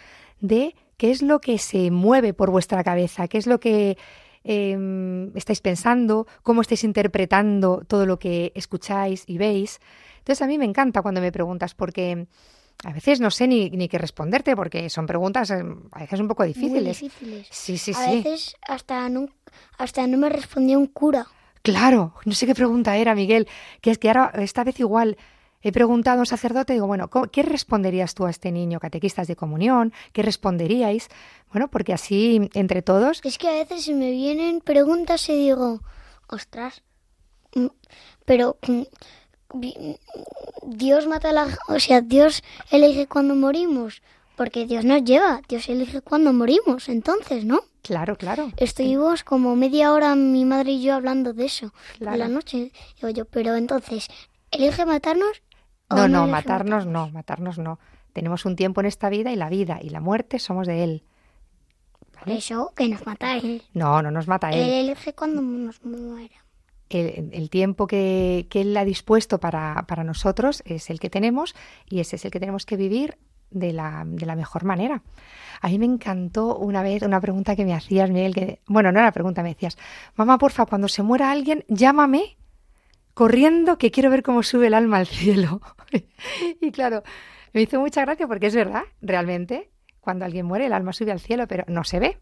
de 0.41 0.75
qué 0.97 1.11
es 1.11 1.21
lo 1.21 1.43
que 1.43 1.59
se 1.59 1.91
mueve 1.91 2.33
por 2.33 2.51
vuestra 2.51 2.83
cabeza, 2.83 3.29
qué 3.29 3.37
es 3.37 3.47
lo 3.47 3.61
que 3.61 3.99
eh, 4.45 5.31
estáis 5.35 5.61
pensando, 5.61 6.27
cómo 6.43 6.63
estáis 6.63 6.85
interpretando 6.85 7.83
todo 7.87 8.07
lo 8.07 8.19
que 8.19 8.51
escucháis 8.55 9.25
y 9.27 9.37
veis. 9.37 9.79
Entonces 10.23 10.43
a 10.43 10.47
mí 10.47 10.57
me 10.59 10.65
encanta 10.65 11.03
cuando 11.03 11.21
me 11.21 11.33
preguntas 11.33 11.75
porque 11.75 12.27
a 12.85 12.93
veces 12.93 13.21
no 13.21 13.31
sé 13.31 13.47
ni, 13.49 13.71
ni 13.71 13.89
qué 13.89 13.99
responderte 13.99 14.55
porque 14.57 14.89
son 14.89 15.07
preguntas 15.07 15.51
eh, 15.51 15.63
a 15.93 15.99
veces 16.01 16.21
un 16.21 16.29
poco 16.29 16.45
difíciles. 16.45 17.01
Muy 17.03 17.09
difíciles. 17.11 17.47
Sí, 17.51 17.77
sí, 17.79 17.93
a 17.93 18.05
sí. 18.05 18.11
veces 18.17 18.57
hasta 18.69 19.09
no, 19.09 19.27
hasta 19.79 20.07
no 20.07 20.19
me 20.19 20.29
respondía 20.29 20.79
un 20.79 20.87
cura. 20.87 21.27
Claro, 21.63 22.15
no 22.25 22.33
sé 22.33 22.47
qué 22.47 22.55
pregunta 22.55 22.97
era, 22.97 23.15
Miguel, 23.15 23.47
que 23.81 23.91
es 23.93 23.99
que 23.99 24.09
ahora, 24.09 24.33
esta 24.37 24.65
vez 24.65 24.81
igual, 24.81 25.17
he 25.61 25.71
preguntado 25.71 26.17
a 26.19 26.21
un 26.21 26.27
sacerdote, 26.27 26.73
digo, 26.73 26.89
bueno, 26.89 27.09
¿cómo- 27.09 27.27
¿qué 27.29 27.43
responderías 27.45 28.15
tú 28.15 28.27
a 28.27 28.31
este 28.31 28.51
niño, 28.51 28.81
catequistas 28.81 29.29
de 29.29 29.37
comunión? 29.37 29.93
¿Qué 30.13 30.23
responderíais? 30.23 31.09
Bueno, 31.53 31.69
porque 31.69 31.93
así, 31.93 32.51
entre 32.55 32.83
todos, 32.83 33.21
Es 33.23 33.39
que 33.39 33.49
a 33.49 33.53
veces 33.53 33.85
se 33.85 33.95
me 33.95 34.11
vienen 34.11 34.61
preguntas 34.61 35.29
y 35.29 35.35
digo, 35.37 35.83
ostras, 36.29 36.83
mm, 37.55 37.67
pero 38.25 38.57
mm, 38.67 38.83
Dios 40.63 41.07
mata 41.07 41.31
a 41.31 41.33
la... 41.33 41.59
O 41.69 41.79
sea, 41.81 42.01
Dios 42.01 42.43
elige 42.71 43.07
cuando 43.07 43.35
morimos, 43.35 44.03
porque 44.37 44.67
Dios 44.67 44.85
nos 44.85 45.05
lleva, 45.05 45.41
Dios 45.49 45.69
elige 45.69 46.01
cuando 46.01 46.33
morimos, 46.33 46.89
entonces, 46.89 47.45
¿no? 47.45 47.61
claro, 47.83 48.17
claro. 48.17 48.51
Estuvimos 48.59 49.25
como 49.25 49.57
media 49.57 49.93
hora 49.93 50.15
mi 50.15 50.45
madre 50.45 50.71
y 50.73 50.83
yo 50.83 50.95
hablando 50.95 51.33
de 51.33 51.47
eso 51.47 51.73
Claro. 51.99 52.13
por 52.13 52.19
la 52.19 52.29
noche. 52.29 52.71
Digo 52.97 53.09
yo, 53.09 53.25
pero 53.25 53.57
entonces, 53.57 54.07
¿elige 54.53 54.87
matarnos? 54.87 55.43
o 55.89 55.97
No, 55.97 56.07
no, 56.09 56.27
matarnos 56.29 56.87
no, 56.87 57.11
matarnos 57.11 57.59
no. 57.59 57.81
Tenemos 58.13 58.45
un 58.45 58.55
tiempo 58.57 58.81
en 58.81 58.87
esta 58.87 59.09
vida 59.09 59.33
y 59.33 59.37
la 59.37 59.49
vida 59.49 59.81
y 59.83 59.89
la 59.91 60.01
muerte 60.01 60.39
somos 60.39 60.67
de 60.69 60.85
Él. 60.85 61.03
Por 62.19 62.31
eso, 62.31 62.73
que 62.77 62.89
nos 62.89 63.05
mata 63.05 63.37
Él. 63.37 63.63
No, 63.75 64.01
no 64.01 64.11
nos 64.13 64.29
mata 64.29 64.51
Él 64.51 64.61
Él. 64.61 64.71
elige 64.91 65.13
cuando 65.13 65.43
nos 65.43 65.85
muera. 65.85 66.45
El, 67.01 67.31
el 67.33 67.51
tiempo 67.51 67.87
que, 67.87 68.47
que 68.51 68.63
Él 68.63 68.77
ha 68.77 68.85
dispuesto 68.85 69.39
para, 69.39 69.85
para 69.87 70.05
nosotros 70.05 70.63
es 70.67 70.91
el 70.91 71.01
que 71.01 71.11
tenemos 71.11 71.55
y 71.89 72.01
ese 72.01 72.17
es 72.17 72.25
el 72.25 72.31
que 72.31 72.41
tenemos 72.41 72.67
que 72.67 72.77
vivir 72.77 73.19
de 73.53 73.73
la, 73.73 74.05
de 74.07 74.27
la 74.27 74.37
mejor 74.37 74.65
manera. 74.65 75.03
A 75.61 75.69
mí 75.69 75.79
me 75.79 75.87
encantó 75.87 76.57
una 76.57 76.83
vez 76.83 77.03
una 77.03 77.21
pregunta 77.21 77.55
que 77.55 77.65
me 77.65 77.75
hacías, 77.75 78.11
Miguel, 78.11 78.35
que, 78.35 78.61
bueno, 78.67 78.91
no 78.93 78.99
era 78.99 79.13
pregunta, 79.13 79.43
me 79.43 79.51
decías, 79.51 79.79
mamá, 80.17 80.39
porfa, 80.39 80.67
cuando 80.67 80.89
se 80.89 81.03
muera 81.03 81.31
alguien, 81.31 81.65
llámame 81.69 82.37
corriendo 83.15 83.79
que 83.79 83.91
quiero 83.91 84.11
ver 84.11 84.23
cómo 84.23 84.43
sube 84.43 84.67
el 84.67 84.75
alma 84.75 84.99
al 84.99 85.07
cielo. 85.07 85.61
y 86.61 86.73
claro, 86.73 87.03
me 87.53 87.63
hizo 87.63 87.79
mucha 87.81 88.03
gracia 88.03 88.27
porque 88.27 88.47
es 88.47 88.55
verdad, 88.55 88.83
realmente, 89.01 89.71
cuando 90.01 90.25
alguien 90.25 90.47
muere 90.47 90.67
el 90.67 90.73
alma 90.73 90.93
sube 90.93 91.13
al 91.13 91.21
cielo, 91.21 91.47
pero 91.47 91.65
no 91.69 91.85
se 91.85 92.01
ve. 92.01 92.19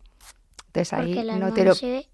Entonces 0.66 0.92
ahí 0.92 1.14
no 1.24 1.52
te 1.52 1.64
no 1.64 1.70
lo... 1.70 1.74
se 1.74 1.90
ve. 1.90 2.06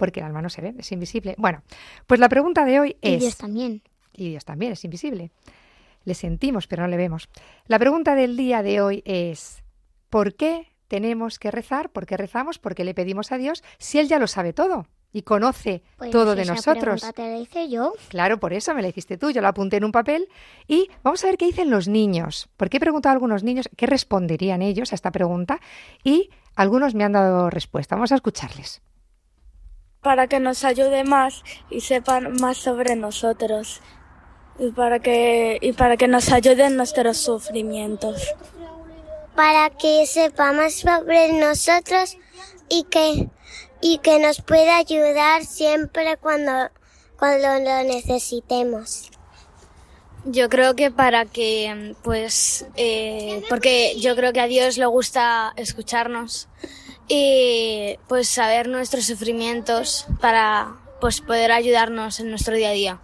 Porque 0.00 0.20
el 0.20 0.26
alma 0.26 0.40
no 0.40 0.48
se 0.48 0.62
ve, 0.62 0.74
es 0.78 0.90
invisible. 0.92 1.34
Bueno, 1.36 1.62
pues 2.06 2.18
la 2.18 2.30
pregunta 2.30 2.64
de 2.64 2.80
hoy 2.80 2.96
Y 3.02 3.14
es... 3.14 3.20
Dios 3.20 3.36
también. 3.36 3.82
Y 4.14 4.30
Dios 4.30 4.46
también 4.46 4.72
es 4.72 4.82
invisible. 4.82 5.30
Le 6.04 6.14
sentimos, 6.14 6.66
pero 6.66 6.82
no 6.82 6.88
le 6.88 6.96
vemos. 6.96 7.28
La 7.66 7.78
pregunta 7.78 8.14
del 8.14 8.34
día 8.34 8.62
de 8.62 8.80
hoy 8.80 9.02
es, 9.04 9.62
¿por 10.08 10.34
qué 10.34 10.72
tenemos 10.88 11.38
que 11.38 11.50
rezar? 11.50 11.90
¿Por 11.90 12.06
qué 12.06 12.16
rezamos? 12.16 12.58
¿Por 12.58 12.74
qué 12.74 12.84
le 12.84 12.94
pedimos 12.94 13.30
a 13.30 13.36
Dios 13.36 13.62
si 13.76 13.98
Él 13.98 14.08
ya 14.08 14.18
lo 14.18 14.26
sabe 14.26 14.54
todo 14.54 14.86
y 15.12 15.22
conoce 15.22 15.82
Pues 15.98 16.10
todo 16.10 16.34
de 16.34 16.42
esa 16.42 16.54
nosotros? 16.54 17.02
pregunta 17.02 17.12
te 17.12 17.30
la 17.30 17.36
hice 17.38 17.68
yo. 17.68 17.92
Claro, 18.08 18.40
por 18.40 18.54
eso 18.54 18.74
me 18.74 18.80
la 18.80 18.88
hiciste 18.88 19.18
tú, 19.18 19.30
yo 19.30 19.42
la 19.42 19.48
apunté 19.48 19.76
en 19.76 19.84
un 19.84 19.92
papel 19.92 20.28
y 20.66 20.88
vamos 21.02 21.22
a 21.22 21.26
ver 21.26 21.36
qué 21.36 21.44
dicen 21.44 21.68
los 21.68 21.88
niños. 21.88 22.48
Porque 22.56 22.78
he 22.78 22.80
preguntado 22.80 23.10
a 23.10 23.14
algunos 23.14 23.44
niños 23.44 23.68
qué 23.76 23.84
responderían 23.86 24.62
ellos 24.62 24.92
a 24.92 24.94
esta 24.94 25.10
pregunta 25.10 25.60
y 26.02 26.30
algunos 26.56 26.94
me 26.94 27.04
han 27.04 27.12
dado 27.12 27.50
respuesta. 27.50 27.96
Vamos 27.96 28.12
a 28.12 28.14
escucharles. 28.14 28.80
Para 30.02 30.26
que 30.26 30.40
nos 30.40 30.64
ayude 30.64 31.04
más 31.04 31.42
y 31.70 31.82
sepan 31.82 32.34
más 32.40 32.56
sobre 32.56 32.96
nosotros 32.96 33.80
y 34.58 34.70
para 34.72 34.98
que 34.98 35.58
y 35.60 35.72
para 35.72 35.96
que 35.96 36.08
nos 36.08 36.32
ayude 36.32 36.66
en 36.66 36.76
nuestros 36.76 37.18
sufrimientos. 37.18 38.34
para 39.34 39.70
que 39.70 40.06
sepa 40.06 40.52
más 40.52 40.74
sobre 40.74 41.32
nosotros 41.32 42.18
y 42.68 42.84
que, 42.84 43.28
y 43.80 43.98
que 43.98 44.18
nos 44.18 44.42
pueda 44.42 44.76
ayudar 44.76 45.44
siempre 45.44 46.16
cuando, 46.18 46.70
cuando 47.18 47.48
lo 47.58 47.82
necesitemos. 47.84 49.10
Yo 50.26 50.50
creo 50.50 50.76
que 50.76 50.90
para 50.90 51.24
que, 51.24 51.94
pues, 52.02 52.66
eh, 52.76 53.42
porque 53.48 53.98
yo 53.98 54.14
creo 54.14 54.34
que 54.34 54.40
a 54.40 54.46
Dios 54.46 54.76
le 54.76 54.84
gusta 54.84 55.54
escucharnos 55.56 56.48
y, 57.12 57.98
pues, 58.08 58.28
saber 58.28 58.68
nuestros 58.68 59.04
sufrimientos 59.04 60.06
para, 60.20 60.76
pues, 61.00 61.20
poder 61.20 61.50
ayudarnos 61.50 62.20
en 62.20 62.30
nuestro 62.30 62.54
día 62.54 62.68
a 62.70 62.72
día. 62.72 62.98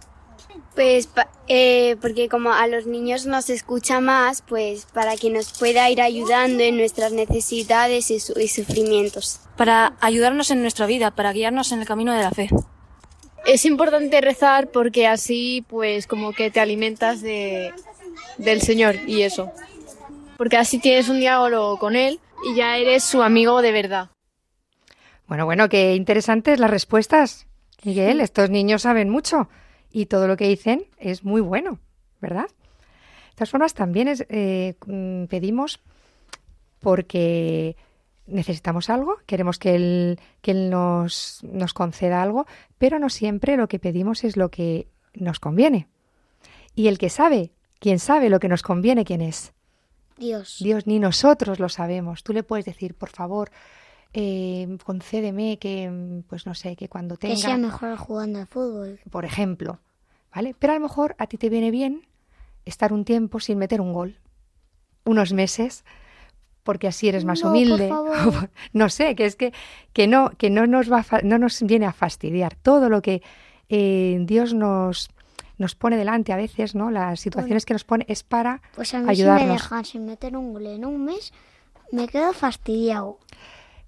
Pues 0.75 1.09
eh, 1.47 1.95
porque 2.01 2.29
como 2.29 2.53
a 2.53 2.67
los 2.67 2.85
niños 2.85 3.25
nos 3.25 3.49
escucha 3.49 3.99
más, 3.99 4.43
pues 4.43 4.85
para 4.93 5.15
que 5.17 5.31
nos 5.31 5.51
pueda 5.57 5.89
ir 5.89 5.99
ayudando 6.01 6.61
en 6.61 6.77
nuestras 6.77 7.11
necesidades 7.13 8.11
y, 8.11 8.19
su- 8.19 8.39
y 8.39 8.47
sufrimientos. 8.47 9.39
Para 9.55 9.93
ayudarnos 10.01 10.51
en 10.51 10.61
nuestra 10.61 10.85
vida, 10.85 11.09
para 11.09 11.33
guiarnos 11.33 11.71
en 11.71 11.79
el 11.79 11.87
camino 11.87 12.13
de 12.13 12.21
la 12.21 12.29
fe. 12.29 12.49
Es 13.47 13.65
importante 13.65 14.21
rezar 14.21 14.67
porque 14.69 15.07
así 15.07 15.65
pues 15.67 16.05
como 16.05 16.31
que 16.31 16.51
te 16.51 16.59
alimentas 16.59 17.21
de, 17.21 17.73
del 18.37 18.61
Señor 18.61 18.97
y 19.07 19.23
eso. 19.23 19.51
Porque 20.37 20.57
así 20.57 20.77
tienes 20.77 21.09
un 21.09 21.19
diálogo 21.19 21.79
con 21.79 21.95
Él 21.95 22.19
y 22.43 22.55
ya 22.55 22.77
eres 22.77 23.03
su 23.03 23.21
amigo 23.21 23.61
de 23.61 23.71
verdad. 23.71 24.09
Bueno, 25.27 25.45
bueno, 25.45 25.69
qué 25.69 25.95
interesantes 25.95 26.59
las 26.59 26.69
respuestas. 26.69 27.47
Miguel, 27.83 28.21
estos 28.21 28.49
niños 28.49 28.83
saben 28.83 29.09
mucho 29.09 29.49
y 29.91 30.05
todo 30.05 30.27
lo 30.27 30.37
que 30.37 30.47
dicen 30.47 30.85
es 30.97 31.23
muy 31.23 31.41
bueno, 31.41 31.79
¿verdad? 32.21 32.47
De 32.47 33.35
todas 33.35 33.51
formas, 33.51 33.73
también 33.73 34.07
es, 34.07 34.25
eh, 34.29 34.75
mm, 34.85 35.25
pedimos 35.25 35.79
porque 36.79 37.75
necesitamos 38.25 38.89
algo, 38.89 39.17
queremos 39.25 39.59
que 39.59 39.75
Él, 39.75 40.19
que 40.41 40.51
él 40.51 40.69
nos, 40.69 41.39
nos 41.43 41.73
conceda 41.73 42.21
algo, 42.21 42.45
pero 42.77 42.99
no 42.99 43.09
siempre 43.09 43.57
lo 43.57 43.67
que 43.67 43.79
pedimos 43.79 44.23
es 44.23 44.37
lo 44.37 44.49
que 44.49 44.87
nos 45.13 45.39
conviene. 45.39 45.87
Y 46.75 46.87
el 46.87 46.97
que 46.97 47.09
sabe, 47.09 47.51
quien 47.79 47.99
sabe 47.99 48.29
lo 48.29 48.39
que 48.39 48.49
nos 48.49 48.63
conviene, 48.63 49.05
¿quién 49.05 49.21
es? 49.21 49.53
Dios. 50.17 50.57
Dios, 50.59 50.87
ni 50.87 50.99
nosotros 50.99 51.59
lo 51.59 51.69
sabemos. 51.69 52.23
Tú 52.23 52.33
le 52.33 52.43
puedes 52.43 52.65
decir, 52.65 52.93
por 52.95 53.09
favor, 53.09 53.49
eh, 54.13 54.77
concédeme 54.83 55.57
que, 55.59 56.23
pues 56.27 56.45
no 56.45 56.53
sé, 56.53 56.75
que 56.75 56.89
cuando 56.89 57.17
tenga, 57.17 57.35
Que 57.35 57.41
sea 57.41 57.57
mejor 57.57 57.97
jugando 57.97 58.39
al 58.39 58.47
fútbol. 58.47 58.99
por 59.09 59.25
ejemplo, 59.25 59.79
¿vale? 60.33 60.55
Pero 60.57 60.73
a 60.73 60.75
lo 60.77 60.81
mejor 60.81 61.15
a 61.19 61.27
ti 61.27 61.37
te 61.37 61.49
viene 61.49 61.71
bien 61.71 62.07
estar 62.65 62.93
un 62.93 63.05
tiempo 63.05 63.39
sin 63.39 63.57
meter 63.57 63.79
un 63.81 63.93
gol, 63.93 64.19
unos 65.05 65.33
meses, 65.33 65.85
porque 66.63 66.87
así 66.87 67.07
eres 67.07 67.23
más 67.23 67.39
No, 67.39 67.49
por 67.49 67.51
humilde. 67.57 67.87
favor. 67.89 68.49
no 68.73 68.89
sé, 68.89 69.15
que 69.15 69.25
es 69.25 69.35
que, 69.35 69.53
que 69.93 70.07
no, 70.07 70.31
que 70.31 70.49
no 70.49 70.67
nos 70.67 70.91
va, 70.91 71.05
no 71.23 71.37
nos 71.37 71.61
viene 71.61 71.85
a 71.85 71.93
fastidiar 71.93 72.55
todo 72.55 72.89
lo 72.89 73.01
que 73.01 73.21
eh, 73.69 74.17
Dios 74.21 74.53
nos 74.53 75.09
nos 75.57 75.75
pone 75.75 75.97
delante 75.97 76.33
a 76.33 76.35
veces, 76.35 76.75
¿no? 76.75 76.91
Las 76.91 77.19
situaciones 77.19 77.65
que 77.65 77.73
nos 77.73 77.83
pone 77.83 78.05
es 78.07 78.23
para 78.23 78.61
Pues 78.75 78.93
a 78.93 78.99
mí 78.99 79.15
si 79.15 79.23
me 79.23 79.47
dejan 79.47 79.85
sin 79.85 80.05
meter 80.05 80.35
un 80.37 80.53
gol 80.53 80.67
en 80.67 80.85
un 80.85 81.05
mes, 81.05 81.33
me 81.91 82.07
quedo 82.07 82.33
fastidiado. 82.33 83.19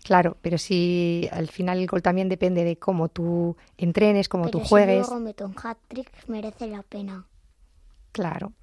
Claro, 0.03 0.37
pero 0.41 0.57
si 0.57 1.27
al 1.31 1.49
final 1.49 1.79
el 1.79 1.87
gol 1.87 2.01
también 2.01 2.29
depende 2.29 2.63
de 2.63 2.77
cómo 2.77 3.09
tú 3.09 3.57
entrenes, 3.77 4.29
cómo 4.29 4.45
Pero 4.45 4.59
tú 4.59 4.63
si 4.63 4.69
juegues. 4.69 5.07
luego 5.07 5.19
meto 5.19 5.45
un 5.45 5.55
hat-trick, 5.61 6.09
merece 6.27 6.67
la 6.67 6.83
pena. 6.83 7.25
Claro. 8.11 8.53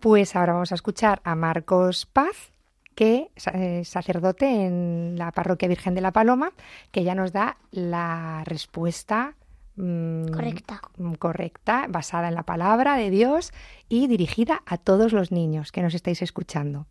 Pues 0.00 0.34
ahora 0.34 0.54
vamos 0.54 0.72
a 0.72 0.74
escuchar 0.74 1.20
a 1.24 1.36
Marcos 1.36 2.06
Paz, 2.06 2.52
que 2.94 3.30
es 3.36 3.46
eh, 3.48 3.84
sacerdote 3.84 4.46
en 4.46 5.14
la 5.16 5.30
parroquia 5.32 5.68
Virgen 5.68 5.94
de 5.94 6.00
la 6.00 6.12
Paloma, 6.12 6.52
que 6.90 7.04
ya 7.04 7.14
nos 7.14 7.32
da 7.32 7.58
la 7.70 8.42
respuesta 8.44 9.36
mm, 9.76 10.28
Correcta. 10.32 10.80
c- 10.96 11.18
correcta, 11.18 11.86
basada 11.88 12.28
en 12.28 12.34
la 12.34 12.42
palabra 12.44 12.96
de 12.96 13.10
Dios 13.10 13.52
y 13.88 14.06
dirigida 14.06 14.62
a 14.66 14.78
todos 14.78 15.12
los 15.12 15.32
niños 15.32 15.72
que 15.72 15.82
nos 15.82 15.94
estáis 15.94 16.22
escuchando. 16.22 16.86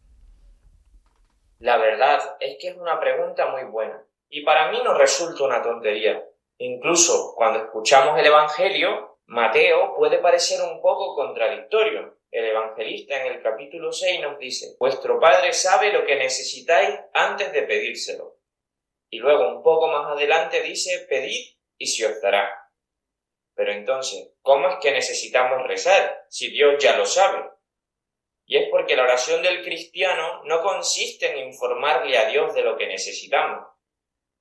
La 1.59 1.77
verdad 1.77 2.19
es 2.39 2.57
que 2.59 2.69
es 2.69 2.77
una 2.77 2.99
pregunta 2.99 3.47
muy 3.51 3.63
buena 3.65 4.03
y 4.29 4.43
para 4.43 4.71
mí 4.71 4.79
no 4.83 4.93
resulta 4.95 5.43
una 5.43 5.61
tontería. 5.61 6.23
Incluso 6.57 7.33
cuando 7.35 7.59
escuchamos 7.59 8.17
el 8.19 8.25
Evangelio, 8.25 9.19
Mateo 9.27 9.95
puede 9.95 10.17
parecer 10.19 10.59
un 10.61 10.81
poco 10.81 11.15
contradictorio. 11.15 12.17
El 12.31 12.45
evangelista 12.45 13.19
en 13.25 13.33
el 13.33 13.41
capítulo 13.43 13.91
6 13.91 14.21
nos 14.21 14.39
dice, 14.39 14.75
vuestro 14.79 15.19
Padre 15.19 15.51
sabe 15.51 15.91
lo 15.91 16.05
que 16.05 16.15
necesitáis 16.15 16.97
antes 17.13 17.51
de 17.51 17.63
pedírselo. 17.63 18.37
Y 19.09 19.19
luego 19.19 19.49
un 19.57 19.61
poco 19.63 19.87
más 19.89 20.07
adelante 20.07 20.61
dice, 20.61 21.05
pedid 21.09 21.57
y 21.77 21.87
se 21.87 22.05
os 22.07 22.21
dará. 22.21 22.60
Pero 23.55 23.73
entonces, 23.73 24.31
¿cómo 24.41 24.69
es 24.69 24.75
que 24.81 24.91
necesitamos 24.91 25.67
rezar 25.67 26.25
si 26.29 26.49
Dios 26.49 26.81
ya 26.81 26.97
lo 26.97 27.05
sabe? 27.05 27.49
Y 28.45 28.57
es 28.57 28.69
porque 28.69 28.95
la 28.95 29.03
oración 29.03 29.41
del 29.41 29.63
cristiano 29.63 30.43
no 30.45 30.61
consiste 30.61 31.31
en 31.31 31.47
informarle 31.47 32.17
a 32.17 32.25
Dios 32.25 32.53
de 32.53 32.63
lo 32.63 32.77
que 32.77 32.87
necesitamos, 32.87 33.67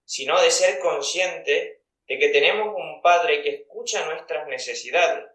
sino 0.05 0.41
de 0.41 0.51
ser 0.51 0.81
consciente 0.81 1.83
de 2.07 2.19
que 2.19 2.29
tenemos 2.31 2.75
un 2.75 3.01
Padre 3.03 3.43
que 3.43 3.51
escucha 3.51 4.05
nuestras 4.07 4.49
necesidades. 4.49 5.27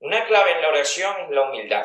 Una 0.00 0.26
clave 0.26 0.52
en 0.52 0.62
la 0.62 0.68
oración 0.70 1.14
es 1.22 1.30
la 1.30 1.48
humildad. 1.48 1.84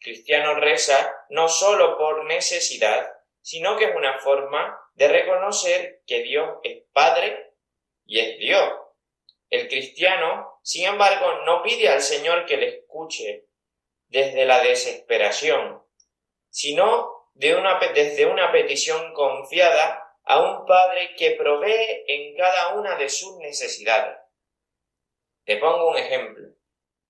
El 0.00 0.04
cristiano 0.04 0.54
reza 0.56 1.24
no 1.28 1.48
solo 1.48 1.96
por 1.96 2.24
necesidad, 2.24 3.12
sino 3.40 3.76
que 3.76 3.84
es 3.86 3.94
una 3.94 4.18
forma 4.18 4.80
de 4.94 5.08
reconocer 5.08 6.02
que 6.06 6.22
Dios 6.22 6.58
es 6.64 6.82
Padre 6.92 7.54
y 8.04 8.18
es 8.18 8.38
Dios. 8.38 8.72
El 9.50 9.68
cristiano, 9.68 10.60
sin 10.62 10.86
embargo, 10.86 11.44
no 11.46 11.62
pide 11.62 11.88
al 11.88 12.02
Señor 12.02 12.44
que 12.46 12.56
le 12.56 12.68
escuche 12.68 13.46
desde 14.08 14.44
la 14.44 14.60
desesperación, 14.60 15.82
sino 16.50 17.30
de 17.34 17.54
una, 17.54 17.78
desde 17.94 18.26
una 18.26 18.52
petición 18.52 19.12
confiada 19.14 20.16
a 20.24 20.40
un 20.40 20.66
Padre 20.66 21.14
que 21.16 21.32
provee 21.32 22.04
en 22.06 22.36
cada 22.36 22.74
una 22.74 22.96
de 22.96 23.08
sus 23.08 23.36
necesidades. 23.38 24.18
Te 25.44 25.56
pongo 25.56 25.90
un 25.90 25.96
ejemplo. 25.96 26.48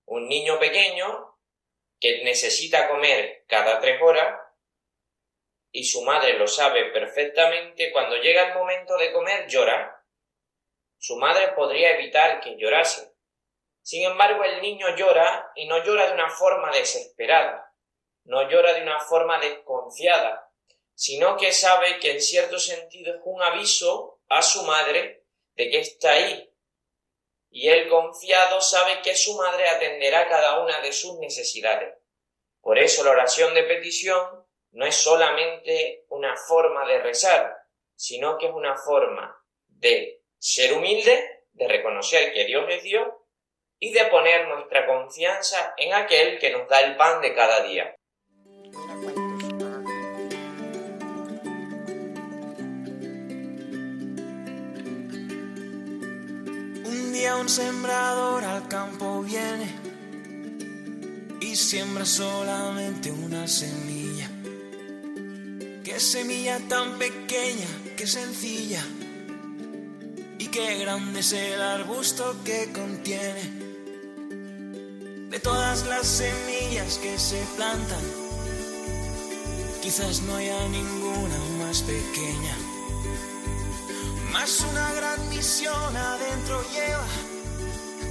Un 0.05 0.27
niño 0.27 0.59
pequeño 0.59 1.37
que 1.99 2.23
necesita 2.23 2.87
comer 2.87 3.43
cada 3.47 3.79
tres 3.79 4.01
horas 4.01 4.39
y 5.71 5.83
su 5.83 6.01
madre 6.03 6.33
lo 6.33 6.47
sabe 6.47 6.85
perfectamente, 6.85 7.91
cuando 7.91 8.15
llega 8.17 8.47
el 8.47 8.53
momento 8.55 8.97
de 8.97 9.11
comer 9.11 9.47
llora. 9.47 9.98
Su 10.99 11.15
madre 11.15 11.53
podría 11.53 11.95
evitar 11.95 12.41
que 12.41 12.57
llorase. 12.57 13.13
Sin 13.81 14.05
embargo, 14.05 14.43
el 14.43 14.61
niño 14.61 14.95
llora 14.97 15.49
y 15.55 15.65
no 15.65 15.81
llora 15.83 16.07
de 16.07 16.13
una 16.13 16.29
forma 16.29 16.71
desesperada, 16.71 17.73
no 18.25 18.49
llora 18.49 18.73
de 18.73 18.83
una 18.83 18.99
forma 18.99 19.39
desconfiada, 19.39 20.51
sino 20.93 21.37
que 21.37 21.53
sabe 21.53 21.99
que 21.99 22.11
en 22.11 22.21
cierto 22.21 22.59
sentido 22.59 23.15
es 23.15 23.21
un 23.23 23.41
aviso 23.41 24.19
a 24.27 24.41
su 24.41 24.63
madre 24.63 25.23
de 25.53 25.69
que 25.69 25.79
está 25.79 26.11
ahí. 26.11 26.53
Y 27.49 27.69
él 27.69 27.87
confiado 27.87 28.59
sabe 28.59 29.01
que 29.01 29.15
su 29.15 29.35
madre 29.37 29.69
atenderá 29.69 30.27
cada 30.27 30.59
una 30.59 30.81
de 30.81 30.91
sus 30.91 31.17
necesidades. 31.19 31.95
Por 32.59 32.77
eso 32.77 33.05
la 33.05 33.11
oración 33.11 33.53
de 33.53 33.63
petición 33.63 34.45
no 34.71 34.85
es 34.85 34.95
solamente 34.95 36.03
una 36.09 36.35
forma 36.35 36.85
de 36.85 36.99
rezar, 36.99 37.55
sino 37.95 38.37
que 38.37 38.47
es 38.47 38.53
una 38.53 38.75
forma 38.75 39.35
de 39.67 40.18
ser 40.39 40.73
humilde, 40.73 41.43
de 41.51 41.67
reconocer 41.67 42.31
que 42.33 42.45
Dios 42.45 42.65
es 42.69 42.83
Dios 42.83 43.07
y 43.79 43.91
de 43.91 44.05
poner 44.05 44.47
nuestra 44.47 44.85
confianza 44.85 45.73
en 45.77 45.93
aquel 45.93 46.39
que 46.39 46.51
nos 46.51 46.67
da 46.69 46.81
el 46.81 46.95
pan 46.95 47.21
de 47.21 47.35
cada 47.35 47.63
día. 47.63 47.95
Un 56.85 57.13
día 57.13 57.35
un 57.35 57.49
sembrador 57.49 58.43
al 58.45 58.67
campo 58.69 59.21
viene 59.21 59.67
y 61.41 61.55
siembra 61.55 62.05
solamente 62.05 63.11
una 63.11 63.47
semilla. 63.47 64.29
Qué 65.83 65.99
semilla 65.99 66.59
tan 66.69 66.97
pequeña, 66.97 67.67
qué 67.97 68.07
sencilla 68.07 68.81
qué 70.51 70.79
grande 70.79 71.19
es 71.19 71.33
el 71.33 71.61
arbusto 71.61 72.35
que 72.43 72.71
contiene. 72.71 73.69
De 75.29 75.39
todas 75.39 75.85
las 75.87 76.07
semillas 76.07 76.97
que 76.97 77.17
se 77.19 77.41
plantan, 77.55 78.03
quizás 79.81 80.21
no 80.21 80.35
haya 80.35 80.67
ninguna 80.69 81.37
más 81.59 81.81
pequeña. 81.83 82.55
Más 84.31 84.61
una 84.71 84.93
gran 84.93 85.29
misión 85.29 85.95
adentro 85.95 86.63
lleva 86.73 87.07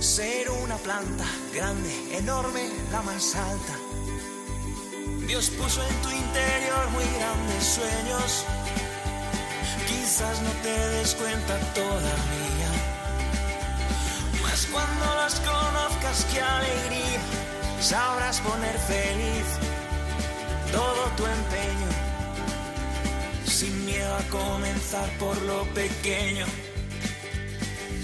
ser 0.01 0.49
una 0.51 0.76
planta 0.76 1.24
grande, 1.53 2.16
enorme, 2.16 2.68
la 2.93 3.03
más 3.03 3.34
alta. 3.34 3.74
Dios 5.26 5.51
puso 5.51 5.82
en 5.82 6.03
tu 6.03 6.11
interior 6.11 6.91
muy 6.91 7.05
grandes 7.18 7.64
sueños. 7.64 8.45
No 10.19 10.51
te 10.64 10.89
des 10.89 11.14
cuenta 11.14 11.57
todavía. 11.75 12.71
Mas 14.43 14.66
cuando 14.66 15.14
las 15.14 15.39
conozcas, 15.39 16.27
qué 16.33 16.41
alegría. 16.41 17.21
Sabrás 17.81 18.41
poner 18.41 18.77
feliz 18.81 19.47
todo 20.73 21.05
tu 21.16 21.25
empeño. 21.25 21.89
Sin 23.47 23.87
miedo 23.87 24.12
a 24.16 24.23
comenzar 24.25 25.09
por 25.21 25.41
lo 25.43 25.62
pequeño. 25.73 26.47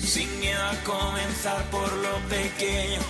Sin 0.01 0.39
miedo 0.39 0.63
a 0.63 0.77
comenzar 0.85 1.65
por 1.65 1.93
lo 1.95 2.17
pequeño. 2.29 3.01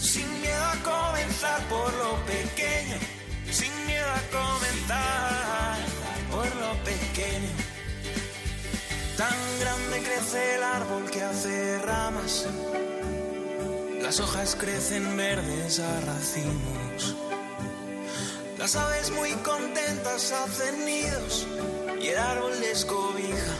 Sin 0.00 0.30
miedo 0.40 0.64
a 0.64 0.76
comenzar 0.84 1.60
por 1.64 1.92
lo 1.94 2.24
pequeño. 2.24 2.98
Sin 3.50 3.72
miedo 3.86 4.06
a 4.06 4.20
comenzar 4.30 4.67
el 10.34 10.62
árbol 10.62 11.10
que 11.10 11.22
hace 11.22 11.78
ramas. 11.78 12.46
Las 14.02 14.20
hojas 14.20 14.56
crecen 14.56 15.16
verdes 15.16 15.80
a 15.80 16.00
racimos. 16.00 17.16
Las 18.58 18.76
aves 18.76 19.10
muy 19.10 19.32
contentas 19.36 20.32
hacen 20.32 20.84
nidos 20.84 21.46
y 22.00 22.08
el 22.08 22.18
árbol 22.18 22.60
les 22.60 22.84
cobija, 22.84 23.56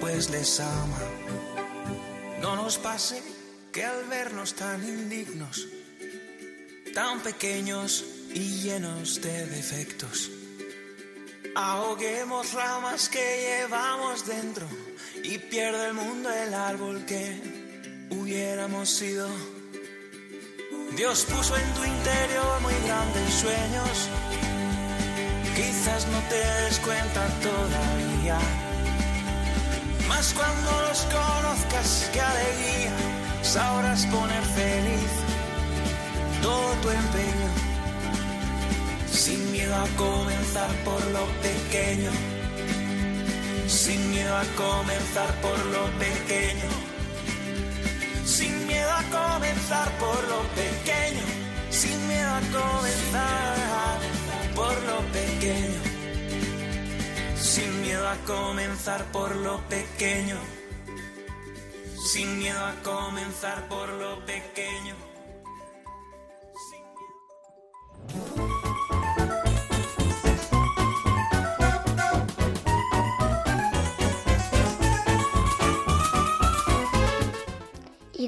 pues 0.00 0.30
les 0.30 0.60
ama. 0.60 0.98
No 2.40 2.56
nos 2.56 2.78
pase 2.78 3.22
que 3.72 3.84
al 3.84 4.04
vernos 4.04 4.54
tan 4.54 4.82
indignos, 4.82 5.68
tan 6.94 7.20
pequeños 7.20 8.04
y 8.34 8.62
llenos 8.62 9.20
de 9.22 9.46
defectos, 9.46 10.30
ahoguemos 11.54 12.52
ramas 12.52 13.08
que 13.08 13.60
llevamos 13.60 14.26
dentro 14.26 14.66
y 15.24 15.38
pierde 15.38 15.86
el 15.88 15.94
mundo 15.94 16.30
el 16.30 16.54
árbol 16.54 17.04
que 17.06 17.40
hubiéramos 18.10 18.88
sido. 18.88 19.28
Dios 20.96 21.24
puso 21.24 21.56
en 21.56 21.74
tu 21.74 21.84
interior 21.84 22.60
muy 22.62 22.74
grandes 22.86 23.34
sueños, 23.34 24.08
quizás 25.54 26.06
no 26.08 26.18
te 26.28 26.36
des 26.36 26.78
cuenta 26.80 27.26
todavía, 27.40 28.38
mas 30.08 30.34
cuando 30.34 30.70
los 30.88 31.00
conozcas, 31.02 32.10
qué 32.12 32.20
alegría, 32.20 32.92
sabrás 33.42 34.04
poner 34.06 34.42
feliz 34.42 35.10
todo 36.42 36.72
tu 36.82 36.90
empeño, 36.90 37.50
sin 39.10 39.52
miedo 39.52 39.74
a 39.74 39.86
comenzar 39.96 40.70
por 40.84 41.04
lo 41.12 41.24
pequeño, 41.42 42.10
sin 43.70 44.10
miedo 44.10 44.36
a 44.36 44.44
comenzar 44.56 45.32
por 45.40 45.58
lo 45.66 45.86
pequeño. 45.98 46.68
Sin 48.24 48.66
miedo 48.66 48.90
a 48.90 49.02
comenzar 49.04 49.88
por 49.98 50.22
lo 50.28 50.42
pequeño, 50.54 51.24
sin 51.70 52.08
miedo 52.08 52.30
a 52.30 52.40
comenzar 52.58 53.56
por 54.54 54.82
lo 54.82 54.98
pequeño, 55.12 55.80
sin 57.36 57.82
miedo 57.82 58.08
a 58.08 58.16
comenzar 58.26 59.04
por 59.12 59.36
lo 59.36 59.60
pequeño, 59.68 60.36
sin 62.12 62.38
miedo 62.38 62.64
a 62.64 62.74
comenzar 62.82 63.68
por 63.68 63.88
lo 63.88 64.24
pequeño. 64.26 64.69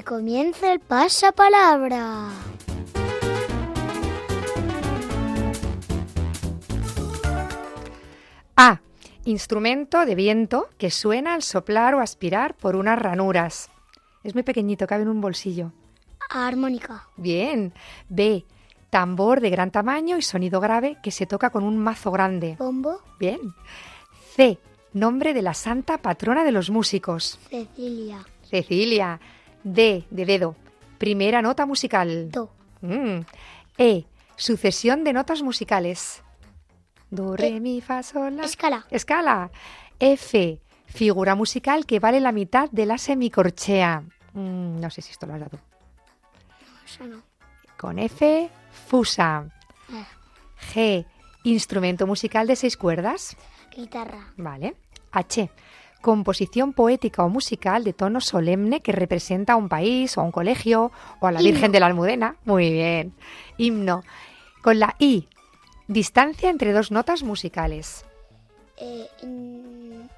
Comienza 0.05 0.73
el 0.73 0.81
pasapalabra. 0.81 2.27
A. 8.57 8.81
Instrumento 9.23 10.05
de 10.05 10.15
viento 10.15 10.67
que 10.77 10.91
suena 10.91 11.33
al 11.33 11.41
soplar 11.41 11.95
o 11.95 12.01
aspirar 12.01 12.55
por 12.55 12.75
unas 12.75 12.99
ranuras. 12.99 13.69
Es 14.25 14.33
muy 14.33 14.43
pequeñito, 14.43 14.87
cabe 14.87 15.03
en 15.03 15.09
un 15.09 15.21
bolsillo. 15.21 15.71
Armónica. 16.29 17.07
Bien. 17.15 17.73
B. 18.09 18.45
Tambor 18.89 19.39
de 19.39 19.49
gran 19.49 19.71
tamaño 19.71 20.17
y 20.17 20.21
sonido 20.21 20.59
grave 20.59 20.97
que 21.01 21.11
se 21.11 21.25
toca 21.25 21.49
con 21.49 21.63
un 21.63 21.77
mazo 21.77 22.11
grande. 22.11 22.57
Bombo. 22.59 22.99
Bien. 23.19 23.39
C. 24.35 24.59
Nombre 24.91 25.33
de 25.33 25.41
la 25.41 25.53
santa 25.53 25.97
patrona 25.97 26.43
de 26.43 26.51
los 26.51 26.69
músicos. 26.69 27.39
Cecilia. 27.49 28.25
Cecilia. 28.43 29.19
D 29.63 30.05
de 30.09 30.25
dedo. 30.25 30.55
Primera 30.97 31.41
nota 31.41 31.65
musical. 31.65 32.29
Do. 32.31 32.51
Mm. 32.81 33.21
E. 33.77 34.05
Sucesión 34.35 35.03
de 35.03 35.13
notas 35.13 35.41
musicales. 35.41 36.23
Do, 37.09 37.35
re, 37.35 37.59
mi, 37.59 37.81
fa, 37.81 38.01
sol, 38.03 38.37
la. 38.37 38.43
Escala. 38.45 38.85
Escala. 38.89 39.51
F. 39.99 40.59
Figura 40.85 41.35
musical 41.35 41.85
que 41.85 41.99
vale 41.99 42.19
la 42.19 42.31
mitad 42.31 42.69
de 42.71 42.85
la 42.85 42.97
semicorchea. 42.97 44.03
Mm, 44.33 44.79
no 44.79 44.89
sé 44.89 45.01
si 45.01 45.11
esto 45.11 45.25
lo 45.27 45.35
has 45.35 45.39
dado. 45.41 45.59
Eso 46.85 47.05
no. 47.05 47.21
Con 47.77 47.99
F. 47.99 48.49
Fusa. 48.87 49.45
Ah, 49.91 50.07
G. 50.73 51.05
Instrumento 51.43 52.07
musical 52.07 52.47
de 52.47 52.55
seis 52.55 52.77
cuerdas. 52.77 53.35
guitarra. 53.75 54.31
Vale. 54.37 54.75
H. 55.11 55.49
Composición 56.03 56.73
poética 56.75 57.23
o 57.23 57.29
musical 57.31 57.85
de 57.87 57.93
tono 57.95 58.19
solemne 58.19 58.81
que 58.83 58.91
representa 58.91 59.53
a 59.53 59.55
un 59.55 59.69
país 59.71 60.17
o 60.17 60.21
a 60.21 60.25
un 60.27 60.35
colegio 60.35 60.91
o 61.23 61.27
a 61.27 61.31
la 61.31 61.39
Himno. 61.39 61.51
Virgen 61.55 61.71
de 61.71 61.79
la 61.79 61.85
Almudena. 61.87 62.35
Muy 62.43 62.69
bien. 62.75 63.13
Himno. 63.57 64.03
Con 64.61 64.79
la 64.79 64.95
I. 64.99 65.29
Distancia 65.87 66.49
entre 66.49 66.73
dos 66.73 66.91
notas 66.91 67.23
musicales. 67.23 68.03
Eh, 68.75 69.07
in- 69.21 70.09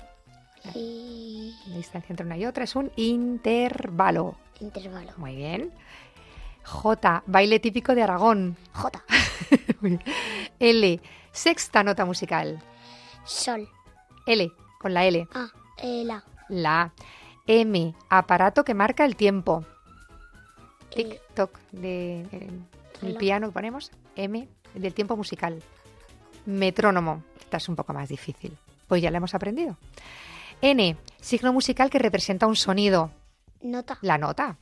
y- 0.73 1.53
La 1.67 1.77
distancia 1.77 2.11
entre 2.13 2.25
una 2.25 2.37
y 2.37 2.47
otra 2.47 2.63
es 2.63 2.75
un 2.75 2.91
intervalo. 2.95 4.33
intervalo. 4.59 5.11
Muy 5.17 5.35
bien. 5.35 5.71
J. 6.63 7.21
Baile 7.27 7.59
típico 7.59 7.93
de 7.93 8.01
Aragón. 8.01 8.57
J. 8.73 9.03
L. 10.59 10.99
Sexta 11.31 11.83
nota 11.83 12.05
musical. 12.05 12.59
Sol. 13.23 13.69
L. 14.25 14.51
Con 14.79 14.95
la 14.95 15.05
L. 15.05 15.27
A. 15.35 15.47
eh, 15.77 16.03
la. 16.05 16.23
La. 16.49 16.93
M. 17.47 17.93
Aparato 18.09 18.63
que 18.63 18.73
marca 18.73 19.05
el 19.05 19.15
tiempo. 19.15 19.63
Tic, 20.93 21.21
toc. 21.33 21.59
De, 21.71 22.25
de- 22.31 22.49
el 23.07 23.15
piano 23.17 23.47
que 23.47 23.53
ponemos. 23.53 23.91
M. 24.15 24.47
Del 24.73 24.93
tiempo 24.93 25.15
musical. 25.15 25.61
Metrónomo. 26.45 27.23
Esta 27.39 27.57
es 27.57 27.69
un 27.69 27.75
poco 27.75 27.93
más 27.93 28.09
difícil. 28.09 28.57
Pues 28.87 29.01
ya 29.01 29.11
la 29.11 29.17
hemos 29.17 29.33
aprendido. 29.35 29.77
N. 30.61 30.97
Signo 31.19 31.51
musical 31.53 31.89
que 31.89 31.99
representa 31.99 32.47
un 32.47 32.55
sonido. 32.55 33.11
Nota. 33.61 33.97
La 34.01 34.17
nota. 34.17 34.57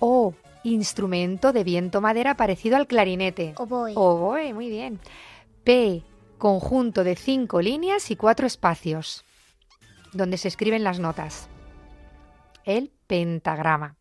O. 0.00 0.34
Instrumento 0.64 1.52
de 1.52 1.64
viento 1.64 2.00
madera 2.00 2.36
parecido 2.36 2.76
al 2.76 2.86
clarinete. 2.86 3.54
Oboe. 3.56 3.92
Oboe, 3.96 4.54
muy 4.54 4.68
bien. 4.68 5.00
P. 5.64 6.02
Conjunto 6.38 7.02
de 7.04 7.16
cinco 7.16 7.60
líneas 7.60 8.10
y 8.10 8.16
cuatro 8.16 8.46
espacios, 8.46 9.24
donde 10.12 10.38
se 10.38 10.48
escriben 10.48 10.84
las 10.84 11.00
notas. 11.00 11.48
El 12.64 12.92
pentagrama. 13.06 13.96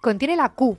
Contiene 0.00 0.36
la 0.36 0.50
Q, 0.50 0.78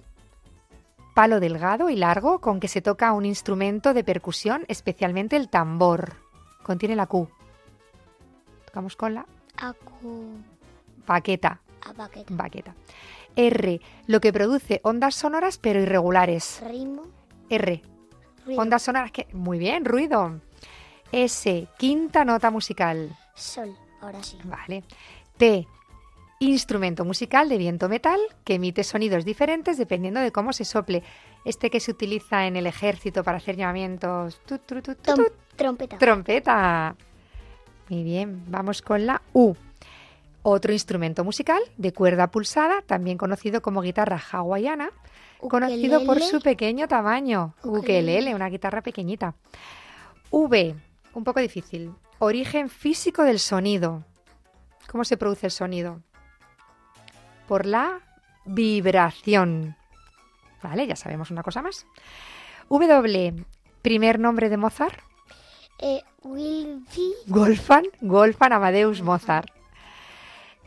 palo 1.14 1.40
delgado 1.40 1.90
y 1.90 1.96
largo 1.96 2.40
con 2.40 2.60
que 2.60 2.68
se 2.68 2.82
toca 2.82 3.14
un 3.14 3.26
instrumento 3.26 3.94
de 3.94 4.04
percusión, 4.04 4.66
especialmente 4.68 5.36
el 5.36 5.50
tambor. 5.50 6.16
Contiene 6.64 6.96
la 6.96 7.08
Q. 7.08 7.30
Tocamos 8.66 8.96
con 8.96 9.14
la 9.14 9.26
baqueta. 11.06 11.62
A 11.86 11.94
baqueta. 11.94 12.34
Baqueta. 12.34 12.76
R, 13.36 13.82
lo 14.08 14.20
que 14.20 14.34
produce 14.34 14.82
ondas 14.84 15.16
sonoras 15.16 15.58
pero 15.58 15.82
irregulares. 15.82 16.62
Ritmo. 16.66 17.04
R, 17.50 17.82
Ruido. 18.46 18.62
ondas 18.62 18.82
sonoras 18.84 19.12
que... 19.12 19.28
Muy 19.34 19.60
bien, 19.60 19.86
ruido. 19.86 20.40
S, 21.12 21.68
quinta 21.78 22.24
nota 22.26 22.50
musical. 22.50 23.16
Sol. 23.36 23.76
Ahora 24.02 24.22
sí. 24.24 24.38
Vale. 24.44 24.84
T, 25.38 25.68
instrumento 26.40 27.06
musical 27.06 27.50
de 27.50 27.58
viento 27.58 27.88
metal 27.88 28.20
que 28.44 28.56
emite 28.56 28.84
sonidos 28.84 29.26
diferentes 29.26 29.78
dependiendo 29.78 30.20
de 30.20 30.32
cómo 30.32 30.54
se 30.54 30.66
sople. 30.66 31.04
Este 31.46 31.70
que 31.70 31.80
se 31.80 31.92
utiliza 31.92 32.46
en 32.46 32.56
el 32.56 32.68
ejército 32.68 33.24
para 33.24 33.38
hacer 33.38 33.56
llamamientos. 33.56 34.40
Tu, 34.46 34.58
trompeta. 35.56 35.98
Trompeta. 35.98 36.96
Muy 37.90 38.04
bien, 38.04 38.44
vamos 38.48 38.82
con 38.82 39.06
la 39.06 39.22
U. 39.34 39.54
Otro 40.44 40.74
instrumento 40.74 41.24
musical 41.24 41.62
de 41.78 41.94
cuerda 41.94 42.32
pulsada, 42.32 42.82
también 42.82 43.18
conocido 43.18 43.62
como 43.62 43.82
guitarra 43.82 44.20
hawaiana, 44.32 44.90
conocido 45.40 46.04
por 46.06 46.22
su 46.22 46.42
pequeño 46.42 46.88
tamaño. 46.88 47.54
Ukelele, 47.64 48.34
una 48.34 48.50
guitarra 48.50 48.82
pequeñita. 48.82 49.36
V, 50.32 50.76
un 51.14 51.24
poco 51.24 51.40
difícil. 51.40 51.92
Origen 52.24 52.70
físico 52.70 53.24
del 53.24 53.40
sonido. 53.40 54.04
¿Cómo 54.92 55.04
se 55.06 55.18
produce 55.18 55.48
el 55.48 55.52
sonido? 55.52 56.04
Por 57.48 57.66
la 57.66 58.00
vibración. 58.46 59.76
Vale, 60.62 60.86
ya 60.86 60.96
sabemos 60.96 61.32
una 61.32 61.42
cosa 61.42 61.64
más. 61.64 61.88
W, 62.70 63.44
primer 63.82 64.20
nombre 64.20 64.50
de 64.50 64.58
Mozart. 64.58 65.00
Eh, 65.80 66.04
Wilby. 66.22 67.16
Wolfgang, 67.26 67.88
Wolfgang 68.02 68.54
Amadeus 68.54 69.02
Mozart. 69.02 69.50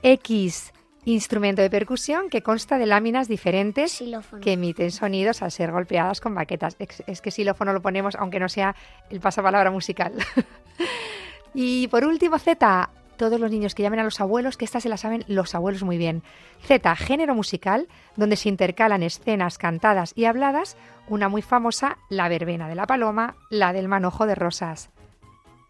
X, 0.02 0.72
instrumento 1.04 1.62
de 1.62 1.70
percusión 1.70 2.30
que 2.30 2.42
consta 2.42 2.78
de 2.78 2.86
láminas 2.86 3.28
diferentes 3.28 3.92
Xilófono. 3.92 4.42
que 4.42 4.54
emiten 4.54 4.90
sonidos 4.90 5.40
al 5.40 5.52
ser 5.52 5.70
golpeadas 5.70 6.20
con 6.20 6.34
baquetas. 6.34 6.74
Es, 6.80 7.04
es 7.06 7.20
que 7.20 7.30
xilófono 7.30 7.72
lo 7.72 7.80
ponemos 7.80 8.16
aunque 8.16 8.40
no 8.40 8.48
sea 8.48 8.74
el 9.08 9.20
pasapalabra 9.20 9.70
musical. 9.70 10.14
y 11.54 11.88
por 11.88 12.04
último, 12.04 12.38
Z, 12.38 12.90
todos 13.16 13.40
los 13.40 13.50
niños 13.50 13.74
que 13.74 13.82
llamen 13.82 14.00
a 14.00 14.04
los 14.04 14.20
abuelos, 14.20 14.56
que 14.56 14.64
estas 14.64 14.82
se 14.82 14.88
las 14.88 15.00
saben 15.00 15.24
los 15.28 15.54
abuelos 15.54 15.82
muy 15.82 15.96
bien. 15.96 16.22
Z, 16.62 16.94
género 16.96 17.34
musical, 17.34 17.88
donde 18.16 18.36
se 18.36 18.48
intercalan 18.48 19.02
escenas 19.02 19.58
cantadas 19.58 20.12
y 20.16 20.24
habladas, 20.24 20.76
una 21.08 21.28
muy 21.28 21.42
famosa, 21.42 21.98
la 22.08 22.28
verbena 22.28 22.68
de 22.68 22.74
la 22.74 22.86
paloma, 22.86 23.36
la 23.50 23.72
del 23.72 23.88
manojo 23.88 24.26
de 24.26 24.34
rosas. 24.34 24.90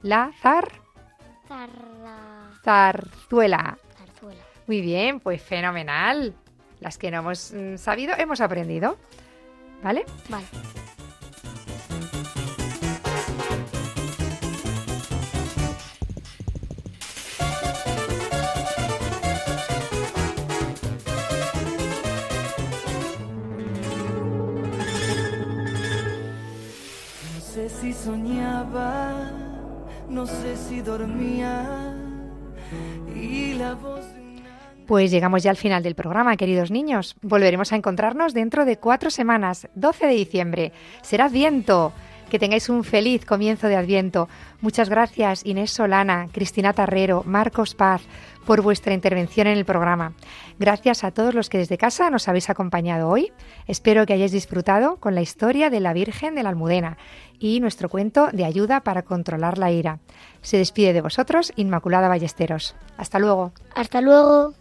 La 0.02 0.32
zar, 0.40 0.72
Zarra. 1.48 2.50
zarzuela. 2.62 3.78
Zarzuela. 3.96 4.42
Muy 4.66 4.80
bien, 4.80 5.20
pues 5.20 5.42
fenomenal. 5.42 6.34
Las 6.80 6.98
que 6.98 7.10
no 7.10 7.18
hemos 7.18 7.52
mm, 7.52 7.76
sabido, 7.76 8.14
hemos 8.16 8.40
aprendido. 8.40 8.96
¿Vale? 9.82 10.04
Vale. 10.28 10.46
Si 27.84 27.92
soñaba, 27.92 29.30
no 30.08 30.26
sé 30.26 30.56
si 30.56 30.80
dormía. 30.80 31.94
Y 33.14 33.52
la 33.54 33.74
voz 33.74 34.06
Pues 34.86 35.10
llegamos 35.10 35.42
ya 35.42 35.50
al 35.50 35.58
final 35.58 35.82
del 35.82 35.94
programa, 35.94 36.38
queridos 36.38 36.70
niños. 36.70 37.14
Volveremos 37.20 37.72
a 37.72 37.76
encontrarnos 37.76 38.32
dentro 38.32 38.64
de 38.64 38.78
cuatro 38.78 39.10
semanas, 39.10 39.68
12 39.74 40.06
de 40.06 40.14
diciembre. 40.14 40.72
Será 41.02 41.26
Adviento. 41.26 41.92
Que 42.30 42.38
tengáis 42.38 42.70
un 42.70 42.84
feliz 42.84 43.26
comienzo 43.26 43.68
de 43.68 43.76
Adviento. 43.76 44.30
Muchas 44.62 44.88
gracias 44.88 45.44
Inés 45.44 45.70
Solana, 45.70 46.28
Cristina 46.32 46.72
Tarrero, 46.72 47.22
Marcos 47.26 47.74
Paz 47.74 48.00
por 48.44 48.62
vuestra 48.62 48.94
intervención 48.94 49.46
en 49.46 49.58
el 49.58 49.64
programa. 49.64 50.14
Gracias 50.58 51.04
a 51.04 51.10
todos 51.10 51.34
los 51.34 51.48
que 51.48 51.58
desde 51.58 51.78
casa 51.78 52.10
nos 52.10 52.28
habéis 52.28 52.50
acompañado 52.50 53.08
hoy. 53.08 53.32
Espero 53.66 54.06
que 54.06 54.12
hayáis 54.12 54.32
disfrutado 54.32 54.96
con 54.96 55.14
la 55.14 55.22
historia 55.22 55.70
de 55.70 55.80
la 55.80 55.92
Virgen 55.92 56.34
de 56.34 56.42
la 56.42 56.50
Almudena 56.50 56.98
y 57.38 57.60
nuestro 57.60 57.88
cuento 57.88 58.28
de 58.32 58.44
ayuda 58.44 58.80
para 58.80 59.02
controlar 59.02 59.58
la 59.58 59.70
ira. 59.70 59.98
Se 60.42 60.58
despide 60.58 60.92
de 60.92 61.00
vosotros 61.00 61.52
Inmaculada 61.56 62.08
Ballesteros. 62.08 62.74
Hasta 62.96 63.18
luego. 63.18 63.52
Hasta 63.74 64.00
luego. 64.00 64.54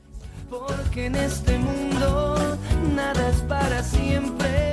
Porque 0.50 1.08
en 1.08 1.16
este 1.16 1.58
mundo 1.58 2.58
nada 2.96 3.30
es 3.30 3.42
para 3.42 3.84
siempre. 3.84 4.73